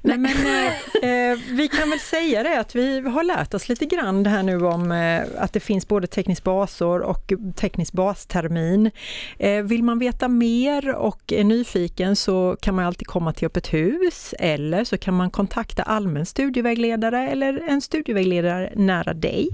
Nej, 0.01 0.17
men, 0.17 0.31
eh, 0.31 1.09
eh, 1.31 1.37
vi 1.51 1.67
kan 1.67 1.89
väl 1.89 1.99
säga 1.99 2.43
det 2.43 2.59
att 2.59 2.75
vi 2.75 2.99
har 2.99 3.23
lärt 3.23 3.53
oss 3.53 3.69
lite 3.69 3.85
grann 3.85 4.25
här 4.25 4.43
nu 4.43 4.65
om 4.65 4.91
eh, 4.91 5.21
att 5.37 5.53
det 5.53 5.59
finns 5.59 5.87
både 5.87 6.07
tekniskt 6.07 6.43
basår 6.43 6.99
och 6.99 7.33
teknisk 7.55 7.93
bastermin. 7.93 8.91
Eh, 9.39 9.63
vill 9.63 9.83
man 9.83 9.99
veta 9.99 10.27
mer 10.27 10.95
och 10.95 11.33
är 11.33 11.43
nyfiken 11.43 12.15
så 12.15 12.57
kan 12.61 12.75
man 12.75 12.85
alltid 12.85 13.07
komma 13.07 13.33
till 13.33 13.45
Öppet 13.45 13.73
hus 13.73 14.33
eller 14.39 14.83
så 14.83 14.97
kan 14.97 15.13
man 15.13 15.31
kontakta 15.31 15.83
allmän 15.83 16.25
studievägledare 16.25 17.29
eller 17.29 17.63
en 17.67 17.81
studievägledare 17.81 18.73
nära 18.75 19.13
dig. 19.13 19.49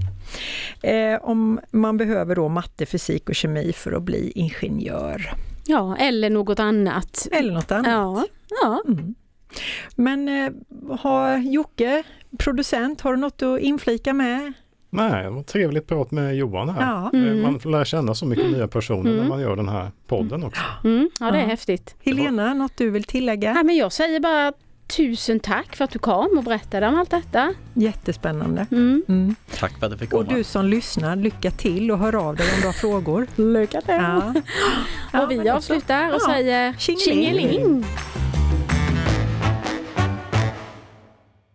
Eh, 0.82 1.18
om 1.22 1.60
man 1.70 1.96
behöver 1.96 2.34
då 2.36 2.48
matte, 2.48 2.86
fysik 2.86 3.28
och 3.28 3.34
kemi 3.34 3.72
för 3.72 3.92
att 3.92 4.02
bli 4.02 4.32
ingenjör 4.34 5.30
ja, 5.66 5.96
eller 5.96 6.30
något 6.30 6.60
annat. 6.60 7.28
eller 7.32 7.52
något 7.54 7.70
annat. 7.72 7.86
Ja, 7.88 8.24
ja. 8.62 8.82
Mm. 8.88 9.14
Men 9.96 10.28
eh, 10.28 10.52
har 10.98 11.38
Jocke, 11.38 12.02
producent, 12.38 13.00
har 13.00 13.10
du 13.14 13.18
något 13.20 13.42
att 13.42 13.60
inflika 13.60 14.12
med? 14.12 14.52
Nej, 14.90 15.24
det 15.24 15.30
var 15.30 15.42
trevligt 15.42 15.86
prat 15.86 16.10
med 16.10 16.36
Johan 16.36 16.68
här. 16.68 16.82
Ja. 16.82 17.10
Eh, 17.14 17.20
Mm. 17.24 17.42
Man 17.42 17.60
får 17.60 17.70
lära 17.70 17.84
känna 17.84 18.14
så 18.14 18.26
mycket 18.26 18.50
nya 18.50 18.68
personer 18.68 19.02
när 19.10 19.16
Mm. 19.16 19.28
man 19.28 19.40
gör 19.40 19.56
den 19.56 19.68
här 19.68 19.90
podden 20.06 20.44
också. 20.44 20.62
Mm, 20.84 21.10
ja 21.20 21.30
det 21.30 21.38
är 21.38 21.42
Ja. 21.42 21.46
häftigt. 21.48 21.94
Helena, 22.04 22.54
något 22.54 22.76
du 22.76 22.90
vill 22.90 23.04
tillägga? 23.04 23.54
Ja, 23.56 23.62
men 23.62 23.76
jag 23.76 23.92
säger 23.92 24.20
bara 24.20 24.52
tusen 24.86 25.40
tack 25.40 25.76
för 25.76 25.84
att 25.84 25.90
du 25.90 25.98
kom 25.98 26.38
och 26.38 26.44
berättade 26.44 26.88
om 26.88 26.98
allt 26.98 27.10
detta. 27.10 27.54
Jättespännande. 27.74 28.66
Mm. 28.70 29.04
Mm. 29.08 29.34
Tack 29.58 29.78
för 29.78 29.86
att 29.86 29.92
jag 29.92 30.00
fick 30.00 30.10
komma. 30.10 30.22
Och 30.22 30.34
du 30.34 30.44
som 30.44 30.64
lyssnar, 30.64 31.16
lycka 31.16 31.50
till 31.50 31.90
och 31.90 31.98
hör 31.98 32.14
av 32.28 32.36
dig 32.36 32.46
om 32.54 32.60
du 32.60 32.66
har 32.66 32.72
frågor. 32.72 33.26
Lycka 33.36 33.80
till! 33.80 33.94
Ja. 33.94 34.34
Ja, 35.12 35.22
och 35.24 35.30
vi 35.30 35.48
avslutar 35.48 36.08
och 36.12 36.20
Ja. 36.22 36.32
säger 36.32 36.72
Tjingeling. 36.78 37.38
tjingeling! 37.48 37.84